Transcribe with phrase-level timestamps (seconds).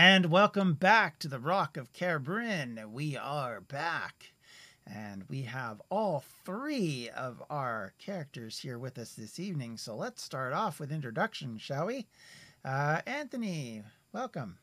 [0.00, 2.92] And welcome back to the Rock of Kerbrin.
[2.92, 4.32] We are back.
[4.86, 9.76] And we have all three of our characters here with us this evening.
[9.76, 12.06] So let's start off with introductions, shall we?
[12.64, 14.58] Uh, Anthony, welcome.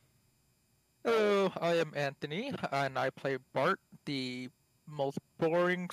[1.04, 4.48] Hello, I am Anthony, and I play Bart, the
[4.88, 5.90] most boring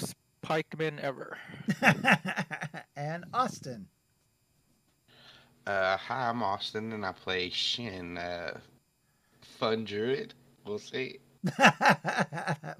[0.47, 1.37] pikeman ever.
[2.97, 3.89] and Austin.
[5.67, 8.61] Uh, hi, I'm Austin, and I play Shin, uh,
[9.63, 10.35] fun druid.
[10.67, 11.21] We'll see.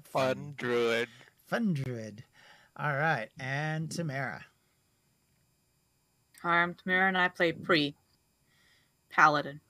[0.03, 1.07] fun druid.
[1.47, 2.25] Fun druid.
[2.75, 4.43] All right, and Tamara.
[6.41, 7.95] Hi, I'm Tamara, and I play Pre,
[9.09, 9.61] paladin.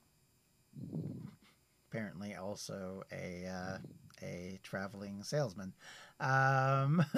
[1.88, 3.78] Apparently, also a uh,
[4.24, 5.72] a traveling salesman.
[6.20, 7.06] Um...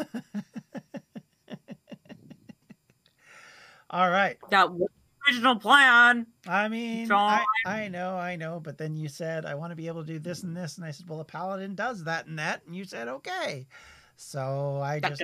[3.91, 4.37] All right.
[4.49, 4.69] That
[5.27, 6.27] original plan.
[6.47, 9.87] I mean, I, I, know, I know, but then you said I want to be
[9.87, 12.39] able to do this and this, and I said, well, a paladin does that and
[12.39, 13.67] that, and you said okay.
[14.17, 15.23] So I just,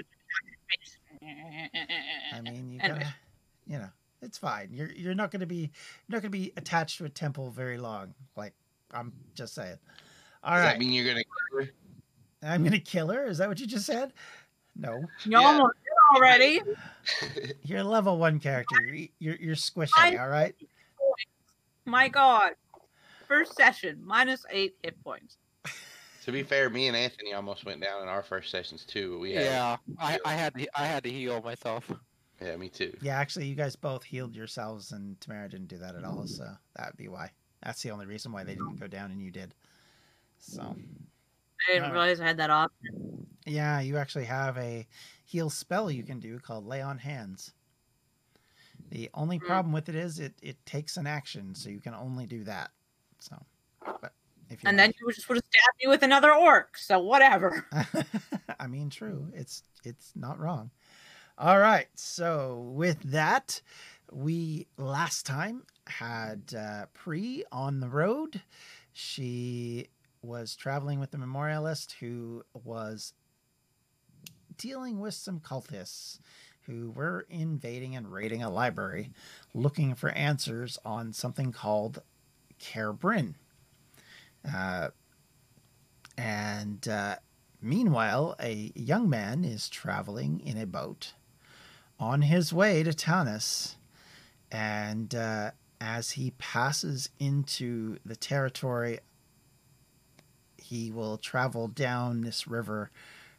[2.33, 3.13] I mean, you gotta,
[3.65, 3.89] you know,
[4.21, 4.69] it's fine.
[4.71, 5.71] You're you're not gonna be
[6.07, 8.13] you're not gonna be attached to a temple very long.
[8.35, 8.53] Like
[8.91, 9.77] I'm just saying.
[10.43, 10.71] All does right.
[10.73, 11.71] that mean you're gonna kill her?
[12.43, 13.27] I'm gonna kill her.
[13.27, 14.13] Is that what you just said?
[14.75, 15.03] No.
[15.25, 15.63] No, yeah.
[16.15, 16.61] Already.
[17.63, 18.81] You're a level one character.
[18.81, 20.19] You're you're, you're squishy.
[20.19, 20.55] all right.
[21.85, 22.53] My God.
[23.27, 25.37] First session minus eight hit points.
[26.25, 29.17] To be fair, me and Anthony almost went down in our first sessions too.
[29.19, 31.91] We had yeah, I, I had to, I had to heal myself.
[32.39, 32.95] Yeah, me too.
[33.01, 36.27] Yeah, actually, you guys both healed yourselves, and Tamara didn't do that at all.
[36.27, 37.31] So that'd be why.
[37.63, 39.53] That's the only reason why they didn't go down, and you did.
[40.39, 40.75] So
[41.69, 43.27] I didn't realize I had that option.
[43.45, 44.87] Yeah, you actually have a
[45.25, 47.53] heal spell you can do called Lay on Hands.
[48.89, 49.45] The only mm.
[49.45, 52.71] problem with it is it, it takes an action, so you can only do that.
[53.19, 53.37] So,
[54.01, 54.13] but
[54.49, 56.77] if you and then you just would have stabbed me with another orc.
[56.77, 57.65] So whatever.
[58.59, 59.29] I mean, true.
[59.33, 60.71] It's it's not wrong.
[61.37, 61.87] All right.
[61.95, 63.61] So with that,
[64.11, 68.41] we last time had uh, Pre on the road.
[68.91, 69.87] She
[70.21, 73.13] was traveling with the memorialist who was
[74.57, 76.19] dealing with some cultists
[76.67, 79.11] who were invading and raiding a library
[79.53, 82.01] looking for answers on something called
[82.59, 83.33] Cairbryn.
[84.53, 84.89] Uh,
[86.17, 87.15] and uh,
[87.61, 91.13] meanwhile, a young man is traveling in a boat
[91.99, 93.75] on his way to Tanis.
[94.51, 98.99] And uh, as he passes into the territory
[100.71, 102.91] he will travel down this river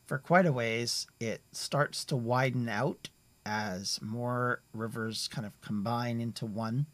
[0.04, 1.06] for quite a ways.
[1.18, 3.08] It starts to widen out
[3.46, 6.84] as more rivers kind of combine into one.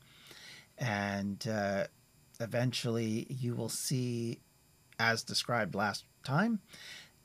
[0.79, 1.89] And uh,
[2.39, 4.39] eventually you will see,
[5.01, 6.61] as described last time,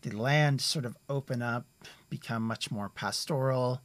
[0.01, 1.67] the land sort of open up,
[2.09, 3.81] become much more pastoral,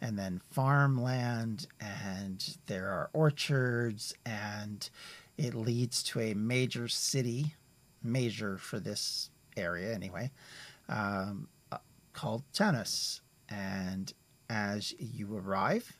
[0.00, 4.88] and then farmland, and there are orchards, and
[5.36, 7.56] it leads to a major city
[8.02, 10.30] major for this area anyway,
[10.88, 11.78] um, uh,
[12.12, 13.20] called Tanis.
[13.48, 14.12] And
[14.48, 15.96] as you arrive,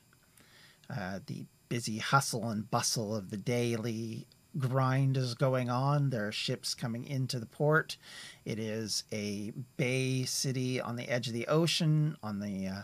[0.89, 4.27] uh, the busy hustle and bustle of the daily
[4.59, 6.11] grind is going on.
[6.11, 7.97] There are ships coming into the port.
[8.45, 12.83] It is a bay city on the edge of the ocean on the uh,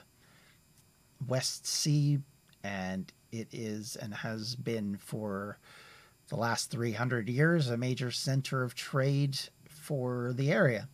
[1.27, 2.21] West Sea,
[2.63, 5.59] and it is and has been for
[6.29, 9.39] the last 300 years a major center of trade
[9.69, 10.89] for the area.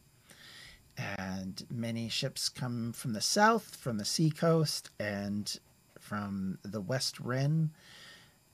[0.96, 5.58] And many ships come from the south, from the seacoast, and
[5.98, 7.70] from the West Ren,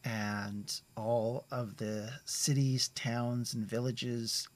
[0.04, 4.48] and all of the cities, towns, and villages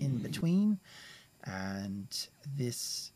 [0.00, 0.78] in between.
[1.42, 2.06] And
[2.56, 3.10] this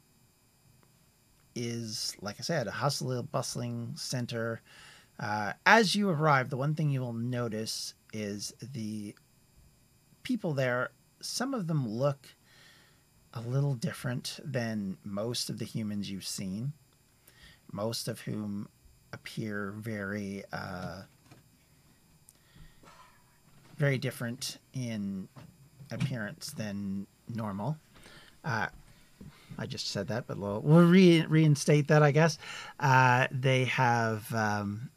[1.54, 4.60] is, like I said, a hustle bustling center.
[5.20, 9.14] Uh, as you arrive, the one thing you will notice is the
[10.22, 10.90] people there,
[11.20, 12.28] some of them look
[13.34, 16.72] a little different than most of the humans you've seen,
[17.72, 18.68] most of whom
[19.12, 21.02] appear very, uh,
[23.76, 25.28] very different in
[25.90, 27.76] appearance than normal.
[28.44, 28.66] Uh,
[29.58, 32.38] I just said that, but we'll, we'll re- reinstate that, I guess.
[32.78, 34.90] Uh, they have um,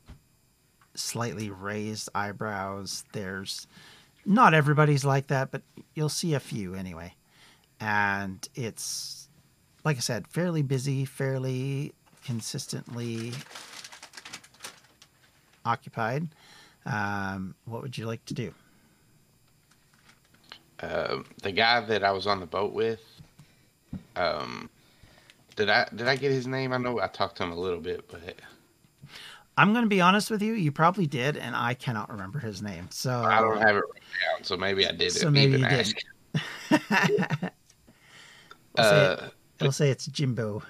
[0.95, 3.05] slightly raised eyebrows.
[3.13, 3.67] There's
[4.25, 5.61] not everybody's like that, but
[5.95, 7.13] you'll see a few anyway.
[7.79, 9.27] And it's,
[9.83, 11.93] like I said, fairly busy, fairly
[12.23, 13.33] consistently
[15.65, 16.27] occupied.
[16.85, 18.53] Um, what would you like to do?
[20.81, 23.01] Um, the guy that I was on the boat with.
[24.15, 24.69] Um,
[25.55, 26.73] did I did I get his name?
[26.73, 28.21] I know I talked to him a little bit, but
[29.57, 30.53] I'm going to be honest with you.
[30.53, 32.87] You probably did, and I cannot remember his name.
[32.89, 34.07] So I don't have it written
[34.37, 34.43] down.
[34.43, 35.11] So maybe I did.
[35.11, 35.79] So maybe you did.
[35.79, 35.95] ask.
[38.77, 40.63] I'll, say it, Uh, I'll say it's Jimbo.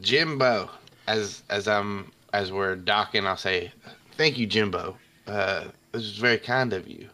[0.00, 0.70] Jimbo.
[1.06, 3.72] As as I'm as we're docking, I'll say,
[4.16, 4.96] "Thank you, Jimbo.
[5.26, 7.08] Uh, this is very kind of you."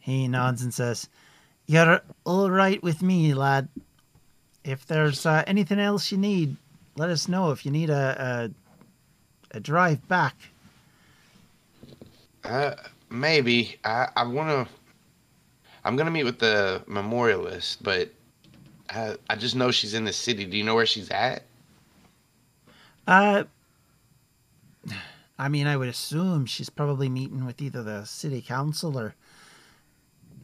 [0.00, 1.08] He nods and says,
[1.66, 3.68] "You're all right with me, lad.
[4.64, 6.56] If there's uh, anything else you need,
[6.96, 7.52] let us know.
[7.52, 8.63] If you need a a,
[9.54, 10.52] a drive back,
[12.42, 12.74] Uh,
[13.10, 14.74] maybe I I want to.
[15.84, 18.10] I'm gonna meet with the memorialist, but
[18.90, 20.46] I I just know she's in the city.
[20.46, 21.44] Do you know where she's at?
[23.06, 23.44] uh,
[25.38, 29.14] I mean, I would assume she's probably meeting with either the city council or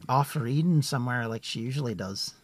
[0.07, 2.35] off for Eden somewhere, like she usually does."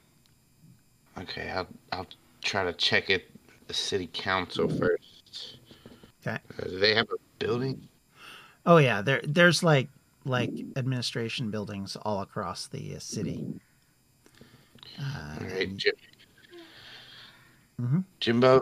[1.18, 2.08] Okay, I'll I'll
[2.42, 3.32] try to check it.
[3.68, 5.07] The city council first.
[6.26, 6.38] Okay.
[6.60, 7.88] Uh, do they have a building?
[8.66, 9.88] Oh yeah, there there's like
[10.26, 13.46] like administration buildings all across the uh, city.
[15.00, 15.94] Uh, All right, Jim.
[17.80, 18.04] Mhm.
[18.20, 18.62] Jimbo,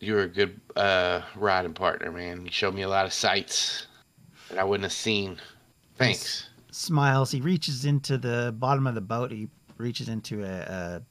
[0.00, 2.44] you were a good uh, riding partner, man.
[2.44, 3.86] You showed me a lot of sights
[4.50, 5.38] that I wouldn't have seen.
[5.96, 6.48] Thanks.
[6.70, 7.30] smiles.
[7.30, 9.30] He reaches into the bottom of the boat.
[9.30, 9.48] He
[9.78, 11.02] reaches into a, a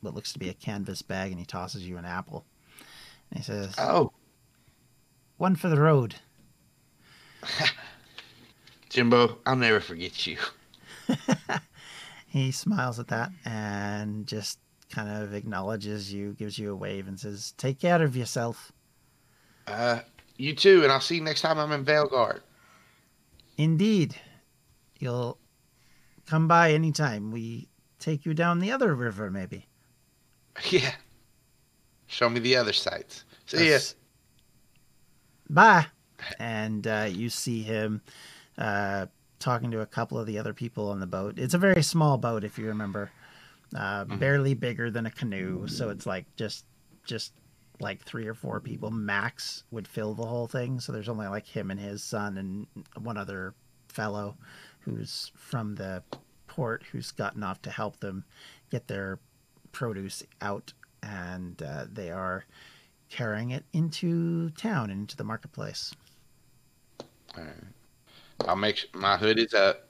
[0.00, 2.44] what looks to be a canvas bag, and he tosses you an apple.
[3.30, 4.12] And he says, Oh,
[5.36, 6.16] "One for the road."
[8.88, 10.38] Jimbo, I'll never forget you.
[12.36, 14.58] He smiles at that and just
[14.90, 18.72] kind of acknowledges you, gives you a wave, and says, "Take care of yourself."
[19.66, 20.00] Uh,
[20.36, 22.40] you too, and I'll see you next time I'm in Veilguard.
[23.56, 24.16] Indeed,
[24.98, 25.38] you'll
[26.26, 27.30] come by anytime.
[27.30, 27.68] We
[27.98, 29.66] take you down the other river, maybe.
[30.70, 30.94] Yeah.
[32.06, 33.24] Show me the other sights.
[33.46, 33.64] See ya.
[33.64, 33.94] Yes.
[35.48, 35.86] Bye.
[36.38, 38.02] And uh, you see him
[38.58, 39.06] uh,
[39.38, 41.38] talking to a couple of the other people on the boat.
[41.38, 43.10] It's a very small boat, if you remember,
[43.74, 44.18] uh, Mhm.
[44.18, 45.66] barely bigger than a canoe.
[45.68, 46.64] So it's like just,
[47.04, 47.32] just
[47.80, 50.80] like three or four people max would fill the whole thing.
[50.80, 52.66] So there's only like him and his son and
[52.98, 53.54] one other
[53.88, 54.36] fellow
[54.80, 56.02] who's from the
[56.46, 58.24] port who's gotten off to help them
[58.70, 59.18] get their
[59.72, 60.72] produce out,
[61.06, 62.44] and uh, they are
[63.08, 65.94] carrying it into town and into the marketplace.
[67.36, 67.54] Alright.
[68.46, 69.88] I'll make sure my hood is up,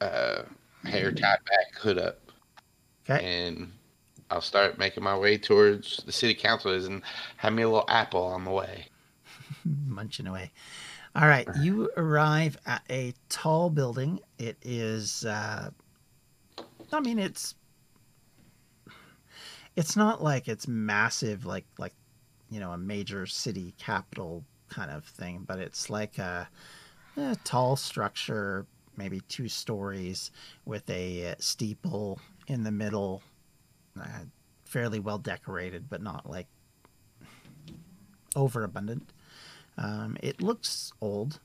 [0.00, 0.42] uh,
[0.84, 2.18] hair tied back, hood up,
[3.08, 3.24] Okay.
[3.24, 3.72] and
[4.30, 7.02] I'll start making my way towards the city council and
[7.36, 8.86] have me a little apple on the way.
[9.86, 10.50] munching away.
[11.14, 14.20] All right, you arrive at a tall building.
[14.38, 15.70] It is, uh,
[16.92, 17.54] I mean, it's,
[19.78, 21.94] it's not like it's massive, like like,
[22.50, 26.48] you know, a major city capital kind of thing, but it's like a,
[27.16, 28.66] a tall structure,
[28.96, 30.32] maybe two stories,
[30.64, 32.18] with a uh, steeple
[32.48, 33.22] in the middle,
[34.00, 34.24] uh,
[34.64, 36.48] fairly well decorated, but not like
[38.34, 39.12] overabundant.
[39.76, 41.38] Um, it looks old,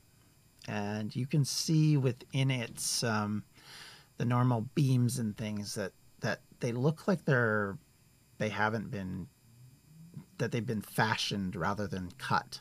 [0.66, 3.44] and you can see within its um,
[4.18, 7.78] the normal beams and things that that they look like they're
[8.38, 9.28] they haven't been
[10.38, 12.60] that they've been fashioned rather than cut.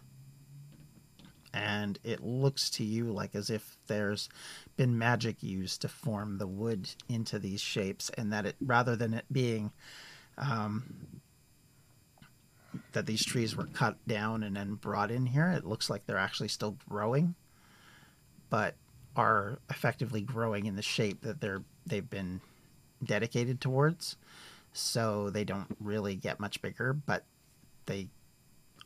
[1.53, 4.27] And it looks to you like as if there's
[4.75, 9.13] been magic used to form the wood into these shapes, and that it rather than
[9.13, 9.71] it being
[10.37, 11.21] um,
[12.93, 15.49] that these trees were cut down and then brought in here.
[15.49, 17.35] It looks like they're actually still growing,
[18.49, 18.75] but
[19.15, 22.41] are effectively growing in the shape that they're they've been
[23.03, 24.15] dedicated towards.
[24.73, 27.25] So they don't really get much bigger, but
[27.85, 28.09] they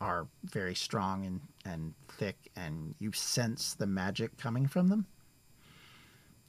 [0.02, 5.08] are very strong and, and thick, and you sense the magic coming from them.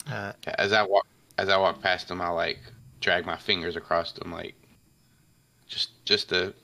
[0.06, 1.06] Uh, As I walk,
[1.38, 2.58] as I walk past them, I like
[3.00, 4.56] drag my fingers across them, like
[5.66, 6.54] just just to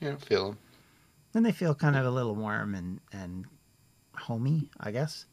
[0.00, 0.58] you know feel them.
[1.34, 3.46] and they feel kind of a little warm and and
[4.16, 5.26] homey, I guess.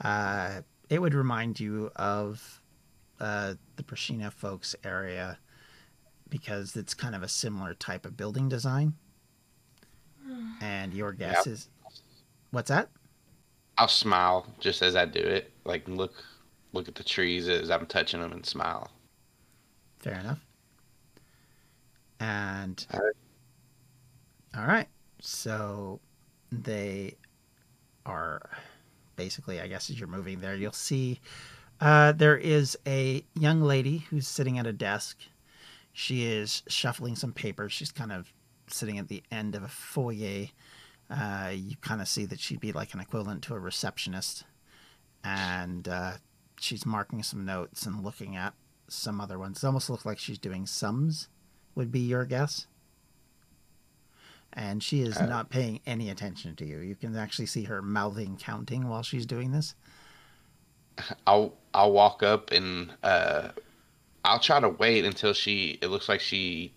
[0.00, 2.60] Uh, it would remind you of
[3.20, 5.38] uh, the Prashina folks area
[6.30, 8.94] because it's kind of a similar type of building design.
[10.60, 11.46] And your guess Yep.
[11.46, 11.68] is
[12.50, 12.90] what's that?
[13.78, 16.22] I'll smile just as I do it, like look
[16.74, 18.90] look at the trees as I'm touching them and smile.
[19.98, 20.40] Fair enough.
[22.20, 23.14] And All right.
[24.56, 24.88] all right,
[25.20, 26.00] so
[26.50, 27.14] they
[28.06, 28.50] are
[29.16, 31.20] basically, I guess, as you're moving there, you'll see
[31.80, 35.18] Uh, there is a young lady who's sitting at a desk.
[35.98, 37.72] She is shuffling some papers.
[37.72, 38.30] She's kind of
[38.66, 40.48] sitting at the end of a foyer.
[41.08, 44.44] Uh, you kind of see that she'd be like an equivalent to a receptionist.
[45.24, 46.12] And uh,
[46.60, 48.52] she's marking some notes and looking at
[48.88, 49.64] some other ones.
[49.64, 51.28] It almost looks like she's doing sums,
[51.74, 52.66] would be your guess.
[54.52, 56.80] And she is Uh, not paying any attention to you.
[56.80, 59.74] You can actually see her mouthing counting while she's doing this.
[61.26, 63.48] I'll I'll walk up and uh,
[64.26, 65.78] I'll try to wait until she.
[65.80, 66.74] It looks like she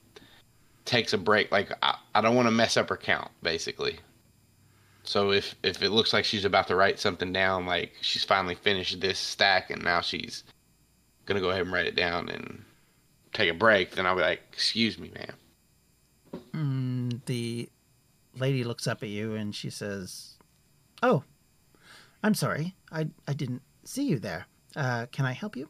[0.86, 1.52] takes a break.
[1.52, 4.00] Like I, I don't want to mess up her count, basically.
[5.04, 8.56] So if if it looks like she's about to write something down, like she's finally
[8.56, 10.44] finished this stack and now she's
[11.26, 12.64] gonna go ahead and write it down and
[13.34, 15.36] take a break, then I'll be like, "Excuse me, ma'am."
[16.54, 17.70] Mm, the
[18.38, 20.38] lady looks up at you and she says,
[21.02, 21.24] "Oh,
[22.24, 22.76] I'm sorry.
[22.92, 24.46] I I didn't see you there.
[24.76, 25.70] Uh, can I help you?"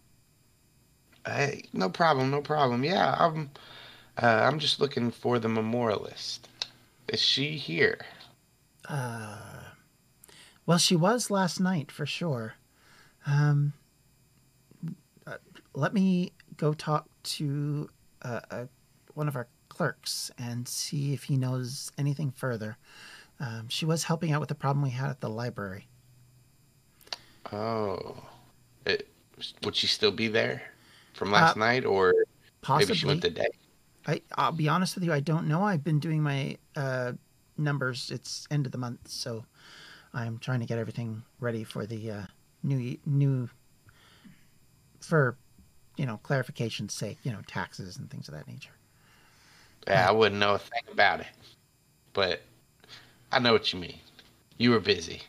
[1.30, 2.84] Hey, no problem, no problem.
[2.84, 3.52] Yeah, I'm.
[4.22, 6.50] Uh, I'm just looking for the memorialist.
[7.08, 8.00] Is she here?
[8.88, 9.38] Uh,
[10.66, 12.56] well, she was last night for sure.
[13.26, 13.74] Um,
[15.26, 15.38] uh,
[15.74, 17.90] let me go talk to
[18.22, 18.66] uh, uh,
[19.14, 22.78] one of our clerks and see if he knows anything further.
[23.40, 25.88] Um, she was helping out with the problem we had at the library.
[27.54, 28.22] Oh,
[28.86, 29.08] it,
[29.64, 30.62] would she still be there
[31.14, 32.14] from last Uh, night, or
[32.62, 32.86] Possibly.
[32.86, 33.48] maybe she went today?
[34.08, 35.14] I, I'll be honest with you.
[35.14, 35.64] I don't know.
[35.64, 37.14] I've been doing my uh,
[37.58, 38.12] numbers.
[38.12, 39.46] It's end of the month, so
[40.14, 42.26] I'm trying to get everything ready for the uh,
[42.64, 43.50] new new
[45.02, 45.38] for
[45.98, 47.20] you know clarification's sake.
[47.24, 48.72] You know taxes and things of that nature.
[49.88, 51.28] Yeah, I wouldn't know a thing about it,
[52.14, 52.42] but
[53.32, 54.00] I know what you mean.
[54.58, 55.24] You were busy.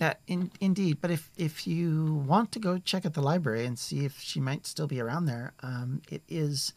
[0.00, 3.78] Uh, in, indeed, but if if you want to go check at the library and
[3.78, 6.72] see if she might still be around there, um, it is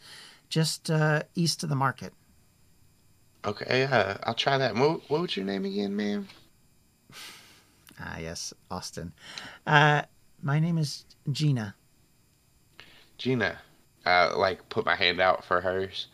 [0.50, 2.14] just uh, east of the market.
[3.44, 4.76] Okay, uh, I'll try that.
[4.76, 6.28] What, what was your name again, ma'am?
[8.00, 9.12] Ah, yes, Austin.
[9.66, 10.04] Uh,
[10.44, 11.74] my name is Gina.
[13.18, 13.58] Gina.
[14.06, 16.06] Uh, like put my hand out for hers.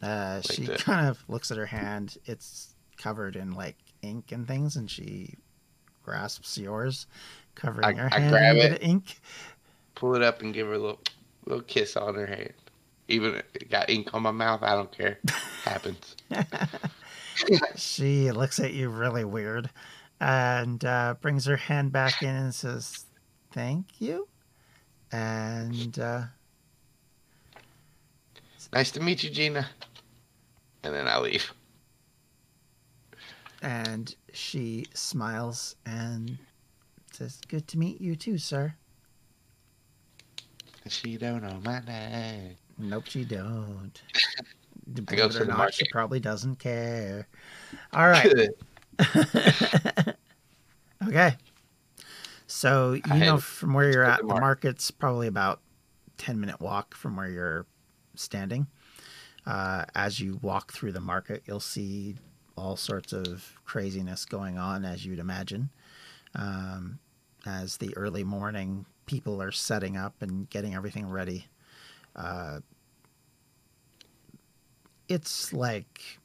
[0.00, 2.16] Uh, Like she the- kind of looks at her hand.
[2.26, 5.34] It's covered in like ink and things, and she
[6.02, 7.06] grasps yours,
[7.54, 8.82] covering I- her I hand grab in it.
[8.82, 9.20] ink.
[9.94, 11.00] Pull it up and give her a little,
[11.46, 12.52] little kiss on her hand.
[13.08, 15.18] Even if it got ink on my mouth, I don't care.
[15.64, 16.16] Happens.
[17.76, 19.68] she looks at you really weird,
[20.20, 23.04] and uh, brings her hand back in and says,
[23.52, 24.28] "Thank you."
[25.10, 26.22] And uh,
[28.72, 29.66] Nice to meet you, Gina.
[30.84, 31.52] And then I leave.
[33.60, 36.38] and she smiles and
[37.12, 38.74] says, "Good to meet you too, sir."
[40.88, 42.56] She don't know my name.
[42.78, 44.02] Nope, she don't.
[44.96, 45.74] I Believe go it to or not, market.
[45.76, 47.28] she probably doesn't care.
[47.92, 48.48] All right.
[51.08, 51.36] okay.
[52.48, 55.60] So I you know from where you're at, the the market's probably about
[56.18, 57.66] ten minute walk from where you're
[58.14, 58.66] standing.
[59.46, 62.16] Uh, as you walk through the market, you'll see
[62.56, 65.70] all sorts of craziness going on, as you'd imagine.
[66.34, 66.98] Um,
[67.44, 71.46] as the early morning people are setting up and getting everything ready.
[72.14, 72.60] Uh,
[75.08, 76.18] it's like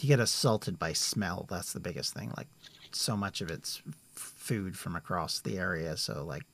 [0.00, 1.46] you get assaulted by smell.
[1.48, 2.32] That's the biggest thing.
[2.36, 2.48] Like
[2.92, 3.82] so much of it's
[4.14, 5.96] food from across the area.
[5.96, 6.44] So like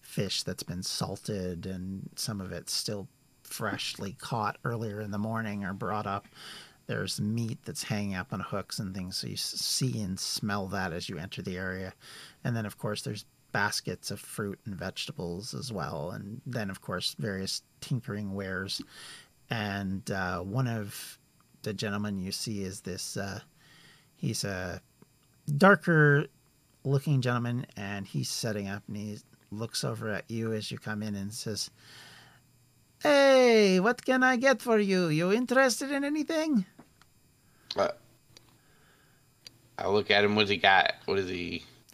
[0.00, 3.08] fish that's been salted, and some of it's still
[3.42, 6.26] freshly caught earlier in the morning or brought up.
[6.86, 9.16] There's meat that's hanging up on hooks and things.
[9.16, 11.94] So you see and smell that as you enter the area.
[12.42, 16.10] And then, of course, there's baskets of fruit and vegetables as well.
[16.10, 18.82] And then, of course, various tinkering wares.
[19.48, 21.18] And uh, one of
[21.62, 23.40] the gentlemen you see is this uh,
[24.16, 24.80] he's a
[25.56, 26.26] darker
[26.84, 29.18] looking gentleman, and he's setting up and he
[29.50, 31.70] looks over at you as you come in and says,
[33.02, 35.08] Hey, what can I get for you?
[35.08, 36.64] You interested in anything?
[39.78, 40.36] I look at him.
[40.36, 40.94] What's he got?
[41.06, 41.36] What is he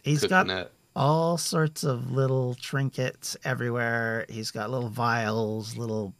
[0.03, 0.11] he?
[0.11, 0.71] He's got up?
[0.95, 4.25] all sorts of little trinkets everywhere.
[4.29, 6.13] He's got little vials, little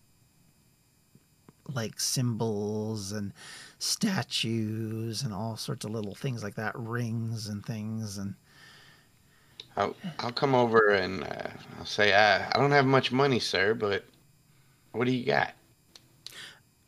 [1.74, 3.34] like symbols and
[3.80, 8.18] statues and all sorts of little things like that, rings and things.
[8.18, 8.36] And
[9.78, 11.50] I'll, I'll come over and uh,
[11.80, 14.06] I'll say, uh, I don't have much money, sir, but
[14.92, 15.54] what do you got?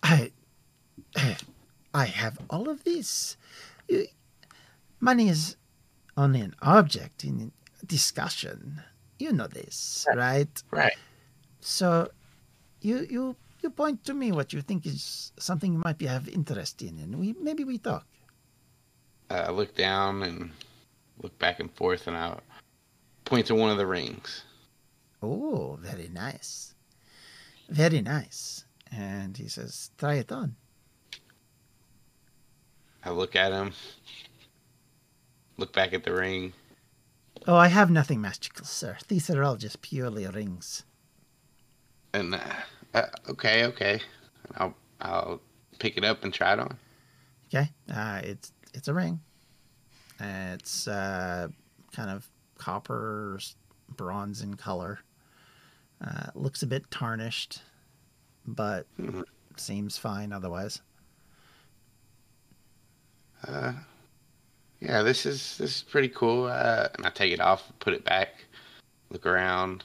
[0.01, 0.31] I,
[1.93, 3.37] I have all of this.
[4.99, 5.55] Money is
[6.17, 7.51] only an object in
[7.85, 8.81] discussion.
[9.19, 10.49] You know this, right?
[10.71, 10.97] Right.
[11.61, 12.09] So,
[12.81, 16.27] you you you point to me what you think is something you might be have
[16.27, 18.05] interest in, and we maybe we talk.
[19.29, 20.51] Uh, I look down and
[21.21, 22.39] look back and forth, and I
[23.25, 24.43] point to one of the rings.
[25.21, 26.73] Oh, very nice,
[27.69, 28.65] very nice.
[28.91, 30.55] And he says, "Try it on."
[33.05, 33.73] I look at him,
[35.57, 36.53] look back at the ring.
[37.47, 38.97] Oh, I have nothing magical, sir.
[39.07, 40.83] These are all just purely rings.
[42.13, 42.39] And uh,
[42.93, 43.99] uh, okay, okay,
[44.55, 45.41] I'll I'll
[45.79, 46.77] pick it up and try it on.
[47.47, 49.19] Okay, uh, it's it's a ring.
[50.19, 51.49] It's uh,
[51.91, 53.39] kind of copper,
[53.89, 54.99] bronze in color.
[55.99, 57.61] Uh, looks a bit tarnished,
[58.45, 59.23] but Mhm.
[59.57, 60.81] seems fine otherwise.
[63.47, 63.73] Uh,
[64.79, 66.45] yeah, this is this is pretty cool.
[66.45, 68.45] Uh, and I take it off, put it back,
[69.09, 69.79] look around.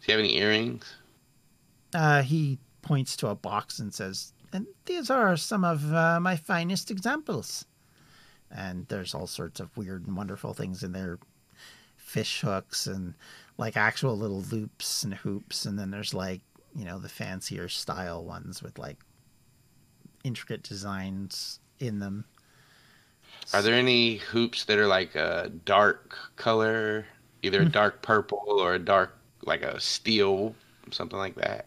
[0.00, 0.94] Do you have any earrings?
[1.94, 6.36] Uh, he points to a box and says, "And these are some of uh, my
[6.36, 7.64] finest examples."
[8.50, 11.18] And there's all sorts of weird and wonderful things in there,
[11.96, 13.14] fish hooks and
[13.58, 16.40] like actual little loops and hoops, and then there's like
[16.74, 18.98] you know the fancier style ones with like
[20.24, 22.24] intricate designs in them.
[23.54, 27.06] Are there any hoops that are like a dark color,
[27.42, 27.70] either a Hmm.
[27.70, 30.54] dark purple or a dark like a steel,
[30.90, 31.66] something like that?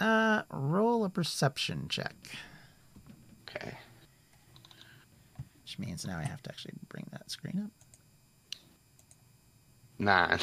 [0.00, 2.16] Uh, roll a perception check,
[3.48, 3.78] Okay.
[5.62, 7.70] which means now I have to actually bring that screen up.
[9.98, 10.40] Nine.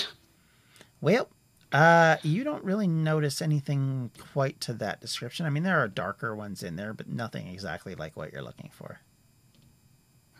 [1.02, 1.30] Well,
[1.74, 5.46] uh, you don't really notice anything quite to that description.
[5.46, 8.70] I mean, there are darker ones in there, but nothing exactly like what you're looking
[8.74, 9.02] for.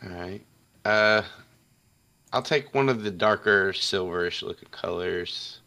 [0.04, 0.46] All right.
[0.84, 1.22] Uh,
[2.34, 5.62] I'll take one of the darker silverish looking colors.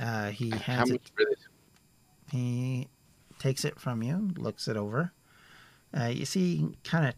[0.00, 1.02] Uh, he hands it.
[1.14, 1.48] for this?
[2.30, 2.88] He
[3.38, 5.12] takes it from you, looks it over.
[5.98, 7.14] Uh, you see, kind of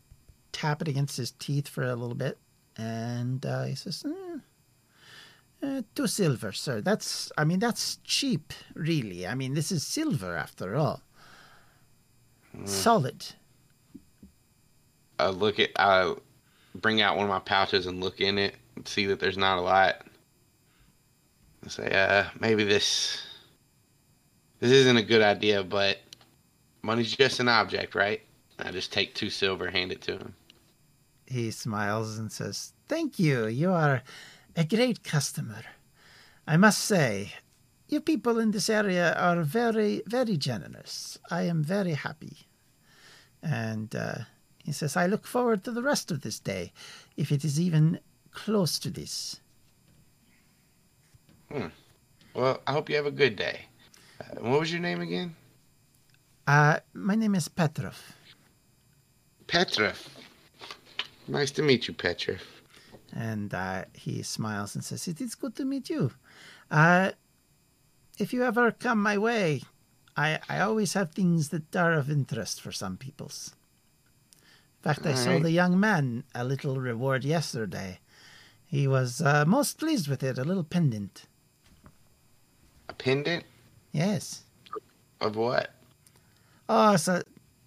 [0.53, 2.39] tap it against his teeth for a little bit,
[2.77, 6.81] and uh, he says, "Eh, uh, two silver, sir.
[6.81, 9.27] That's, I mean, that's cheap, really.
[9.27, 11.03] I mean, this is silver after all.
[12.53, 12.67] Hmm.
[12.67, 13.27] Solid.
[15.21, 16.15] I look at I
[16.75, 19.59] bring out one of my pouches and look in it and see that there's not
[19.59, 20.03] a lot.
[21.65, 23.23] I say, uh, maybe this
[24.61, 25.99] this isn't a good idea, but
[26.83, 28.23] money's just an object, right?
[28.59, 30.35] I just take two silver, hand it to him.
[31.27, 33.47] He smiles and says, Thank you.
[33.47, 34.03] You are
[34.57, 35.63] a great customer.
[36.47, 37.35] I must say,
[37.89, 41.19] you people in this area are very, very generous.
[41.31, 42.49] I am very happy.
[43.43, 44.19] And uh,
[44.65, 46.73] he says, I look forward to the rest of this day,
[47.17, 48.01] if it is even
[48.33, 49.41] close to this.
[52.35, 53.61] Well, I hope you have a good day.
[54.21, 55.35] Uh, what was your name again?
[56.47, 57.99] Uh, my name is Petrov.
[59.47, 60.09] Petrov.
[61.27, 62.41] Nice to meet you, Petrov.
[63.13, 66.13] And uh, he smiles and says, It is good to meet you.
[66.71, 67.11] Uh,
[68.19, 69.63] if you ever come my way,
[70.17, 73.55] I, I always have things that are of interest for some peoples.
[74.83, 75.45] In fact, I sold Alright.
[75.47, 78.01] a young man a little reward yesterday.
[78.67, 81.25] He was uh, most pleased with it, a little pendant.
[82.89, 83.45] A pendant
[83.93, 84.45] Yes.
[85.21, 85.71] of what?
[86.69, 87.25] Oh, it's a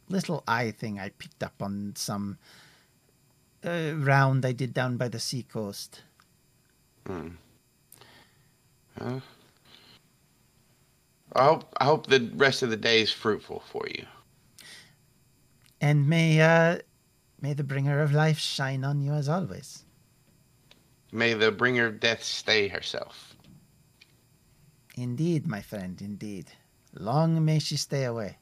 [0.10, 2.40] little eye thing I picked up on some
[3.64, 6.02] uh, round I did down by the seacoast.
[7.06, 7.30] Hmm.
[8.98, 9.20] Huh?
[11.36, 14.06] I hope I hope the rest of the day is fruitful for you.
[15.82, 16.78] And may uh,
[17.44, 19.84] may the bringer of life shine on you as always.
[21.12, 23.36] May the bringer of death stay herself.
[24.96, 26.50] Indeed, my friend, indeed.
[26.98, 28.38] Long may she stay away.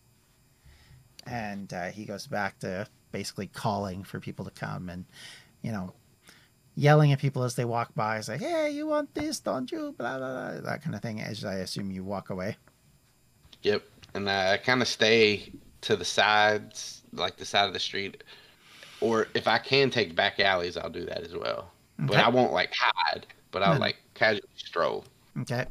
[1.25, 5.05] And uh, he goes back to basically calling for people to come and,
[5.63, 5.93] you know,
[6.75, 8.17] yelling at people as they walk by.
[8.17, 9.95] It's like, hey, you want this, don't you?
[9.97, 10.61] Blah, blah, blah.
[10.61, 12.55] That kind of thing, as I assume you walk away.
[13.63, 13.83] Yep.
[14.13, 18.23] And I kind of stay to the sides, like the side of the street.
[19.01, 21.71] Or if I can take back alleys, I'll do that as well.
[21.97, 25.05] But I won't like hide, but I'll like casually stroll.
[25.41, 25.65] Okay.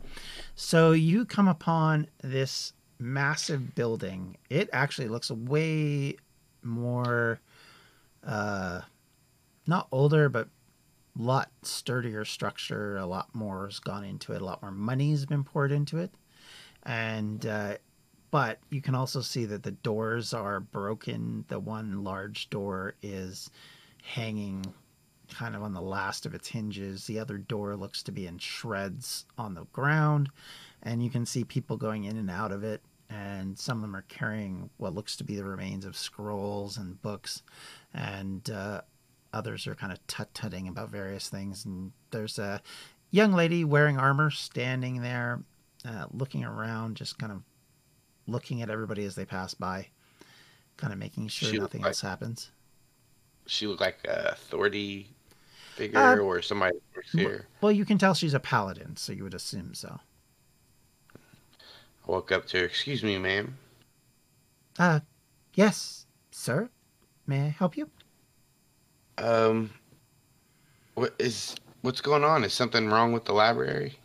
[0.55, 4.37] So you come upon this massive building.
[4.49, 6.17] It actually looks way
[6.63, 7.41] more
[8.27, 8.83] uh
[9.67, 10.47] not older but
[11.19, 15.25] a lot sturdier structure, a lot more has gone into it, a lot more money's
[15.25, 16.11] been poured into it.
[16.83, 17.77] And uh
[18.31, 21.45] but you can also see that the doors are broken.
[21.49, 23.51] The one large door is
[24.03, 24.65] hanging
[25.31, 27.07] kind of on the last of its hinges.
[27.07, 30.31] The other door looks to be in shreds on the ground,
[30.83, 32.83] and you can see people going in and out of it.
[33.09, 37.03] And some of them are carrying what looks to be the remains of scrolls and
[37.03, 37.43] books,
[37.93, 38.83] and uh,
[39.33, 41.65] others are kind of tut tutting about various things.
[41.65, 42.63] And there's a
[43.11, 45.43] young lady wearing armor standing there,
[45.85, 47.43] uh, looking around, just kind of
[48.27, 49.89] looking at everybody as they pass by,
[50.77, 52.51] kind of making sure She nothing like- else happens.
[53.47, 55.09] She looked like a authority
[55.75, 56.79] figure Uh, or somebody
[57.13, 57.47] here.
[57.61, 60.01] Well, you can tell she's a paladin, so you would assume so.
[61.17, 61.19] I
[62.07, 62.65] woke up to her.
[62.65, 63.57] Excuse me, ma'am.
[64.79, 65.01] Uh,
[65.55, 66.71] yes, sir.
[67.27, 67.91] May I help you?
[69.19, 69.71] Um,
[70.95, 72.45] what is what's going on?
[72.45, 73.99] Is something wrong with the library?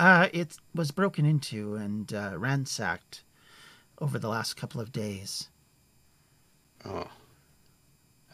[0.00, 3.22] Uh, it was broken into and uh, ransacked
[3.98, 5.50] over the last couple of days.
[6.86, 7.06] Oh,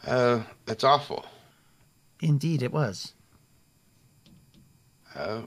[0.05, 1.25] uh, that's awful.
[2.21, 3.15] Indeed, it was.
[5.13, 5.41] Uh,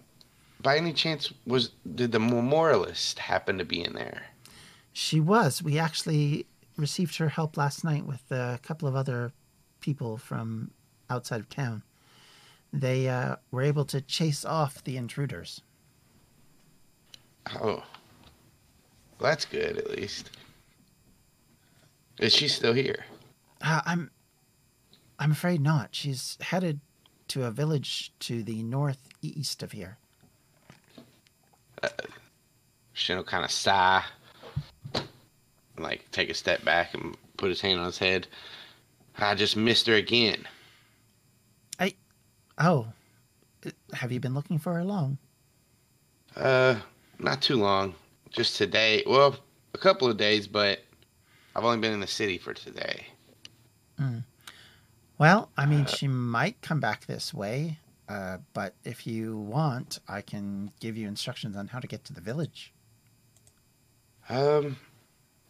[0.61, 4.25] by any chance, was did the memorialist happen to be in there?
[4.93, 5.63] She was.
[5.63, 6.45] We actually
[6.77, 9.33] received her help last night with a couple of other
[9.81, 10.73] people from
[11.09, 11.83] outside of town.
[12.75, 15.63] They uh, were able to chase off the intruders.
[17.57, 17.85] Oh, well,
[19.19, 20.31] that's good at least.
[22.19, 23.05] Is she still here?
[23.61, 24.11] Uh, I'm,
[25.19, 25.89] I'm afraid not.
[25.93, 26.81] She's headed
[27.29, 29.99] to a village to the northeast of here.
[32.93, 34.05] Shin will kind of sigh,
[34.95, 35.05] and,
[35.79, 38.27] like take a step back and put his hand on his head.
[39.19, 40.47] I just missed her again.
[41.79, 41.95] I.
[42.59, 42.89] Oh,
[43.65, 45.17] uh, have you been looking for her long?
[46.37, 46.77] Uh,
[47.23, 47.95] not too long.
[48.31, 49.03] Just today.
[49.07, 49.37] Well,
[49.75, 50.81] a couple of days, but
[51.55, 53.07] I've only been in the city for today.
[55.19, 57.79] Well, I mean, she might come back this way,
[58.09, 62.15] uh, but if you want, I can give you instructions on how to get to
[62.15, 62.73] the village.
[64.31, 64.77] Um,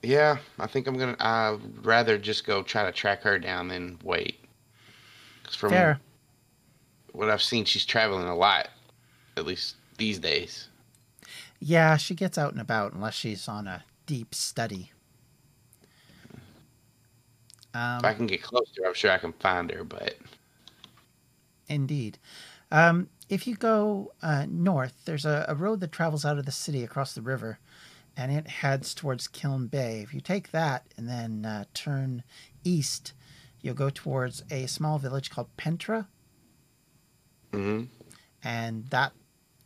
[0.03, 1.17] yeah, I think I'm gonna.
[1.21, 4.41] I'd rather just go try to track her down than wait.
[5.45, 6.01] 'Cause from Fair.
[7.13, 8.71] what I've seen, she's traveling a lot,
[9.37, 10.70] at least these days.
[11.61, 14.93] Yeah, she gets out and about unless she's on a deep study.
[17.75, 19.85] Um, If I can get close to her, I'm sure I can find her.
[19.85, 20.17] But
[21.69, 22.19] Indeed.
[22.73, 26.53] Um, if you go uh, north, there's a, a road that travels out of the
[26.53, 27.59] city across the river,
[28.17, 30.01] and it heads towards Kiln Bay.
[30.03, 32.25] If you take that and then uh, turn
[32.65, 33.13] east,
[33.61, 36.07] you'll go towards a small village called Pentra,
[37.53, 37.85] hmm
[38.43, 39.13] and that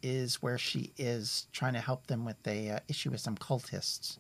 [0.05, 4.19] is where she is trying to help them with a uh, issue with some cultists,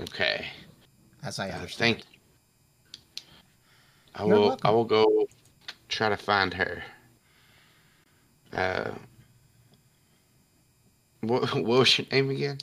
[0.00, 0.46] okay.
[1.22, 1.78] as I Uh, understand.
[1.78, 2.20] thank you.
[4.14, 4.48] I You're will.
[4.48, 4.68] welcome.
[4.68, 5.26] I will go
[5.88, 6.84] try to find her.
[8.52, 8.92] Uh,
[11.22, 12.58] what, what was your name again?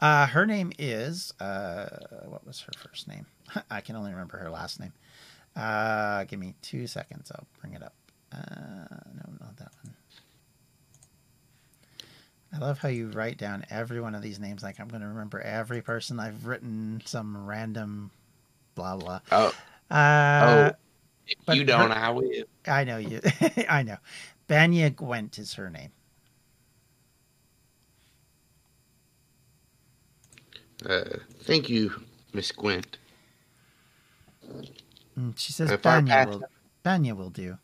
[0.00, 1.88] Uh, her name is uh,
[2.26, 3.26] what was her first name?
[3.70, 4.92] I can only remember her last name.
[5.56, 7.30] Uh, give me two seconds.
[7.34, 7.94] I'll bring it up.
[8.32, 8.36] Uh,
[9.14, 9.94] no, not that one.
[12.52, 14.62] I love how you write down every one of these names.
[14.62, 16.18] Like I'm going to remember every person.
[16.18, 18.10] I've written some random,
[18.74, 19.20] blah blah.
[19.30, 19.52] Oh,
[19.90, 20.76] Uh, oh.
[21.26, 22.44] If but you don't, her- I will.
[22.66, 23.20] I know you.
[23.68, 23.98] I know.
[24.48, 25.90] Banya Gwent is her name.
[30.84, 31.04] Uh,
[31.42, 32.98] thank you, Miss Gwent.
[35.36, 36.42] She says Banya will,
[36.82, 37.58] Banya will do.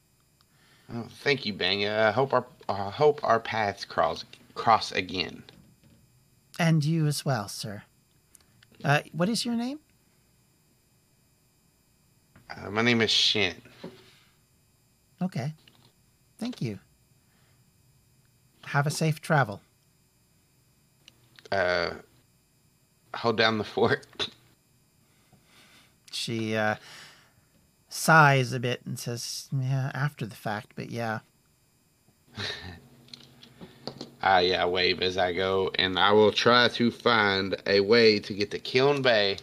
[0.93, 2.07] Oh, thank you, Banya.
[2.09, 5.43] I hope our I hope our paths cross cross again.
[6.59, 7.83] And you as well, sir.
[8.85, 9.81] Uh, what is your name?
[12.51, 13.55] Uh, my name is Shin.
[15.21, 15.53] Okay.
[16.39, 16.79] Thank you.
[18.67, 19.61] Have a safe travel.
[21.51, 21.91] Uh,
[23.15, 24.29] hold down the fort.
[26.13, 26.77] She uh,
[27.97, 31.21] sighs a bit and says, Yeah, after the fact, but yeah.
[34.23, 38.35] Ah, yeah, wave as I go, and I will try to find a way to
[38.35, 39.37] get to Kiln Bay,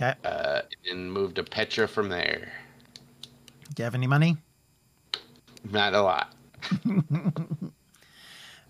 [0.00, 0.14] Okay.
[0.24, 2.50] uh, and move to Petra from there.
[3.74, 4.38] Do you have any money?
[5.70, 6.32] Not a lot.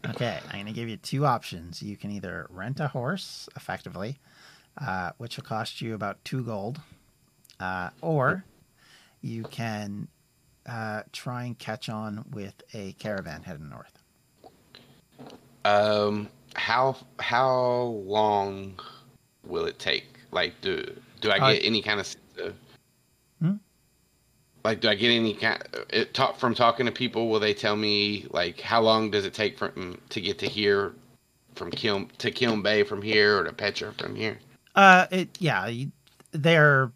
[0.09, 1.83] Okay, I'm going to give you two options.
[1.83, 4.19] You can either rent a horse, effectively,
[4.81, 6.81] uh, which will cost you about two gold,
[7.59, 8.45] uh, or
[9.23, 10.09] you can
[10.67, 13.99] uh, try and catch on with a caravan heading north.
[15.65, 18.79] Um, how how long
[19.45, 20.21] will it take?
[20.31, 20.85] Like, do
[21.21, 22.55] do I Uh, get any kind of of?
[24.65, 27.77] like do I get any kind it talk from talking to people will they tell
[27.77, 30.95] me like how long does it take from to get to here
[31.55, 34.39] from Kiln to Kiln Bay from here or to Petra from here?
[34.75, 35.91] Uh, it yeah, you,
[36.33, 36.93] they're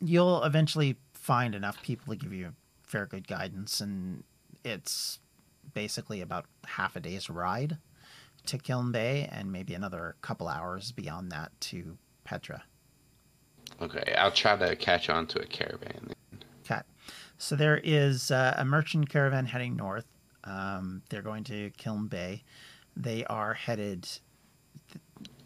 [0.00, 2.52] you'll eventually find enough people to give you
[2.84, 4.22] fair good guidance, and
[4.64, 5.18] it's
[5.74, 7.78] basically about half a day's ride
[8.46, 12.62] to Kiln Bay, and maybe another couple hours beyond that to Petra.
[13.82, 16.12] Okay, I'll try to catch on to a caravan.
[16.64, 16.82] Okay,
[17.38, 20.06] so there is uh, a merchant caravan heading north.
[20.44, 22.44] Um, they're going to Kiln Bay.
[22.96, 24.08] They are headed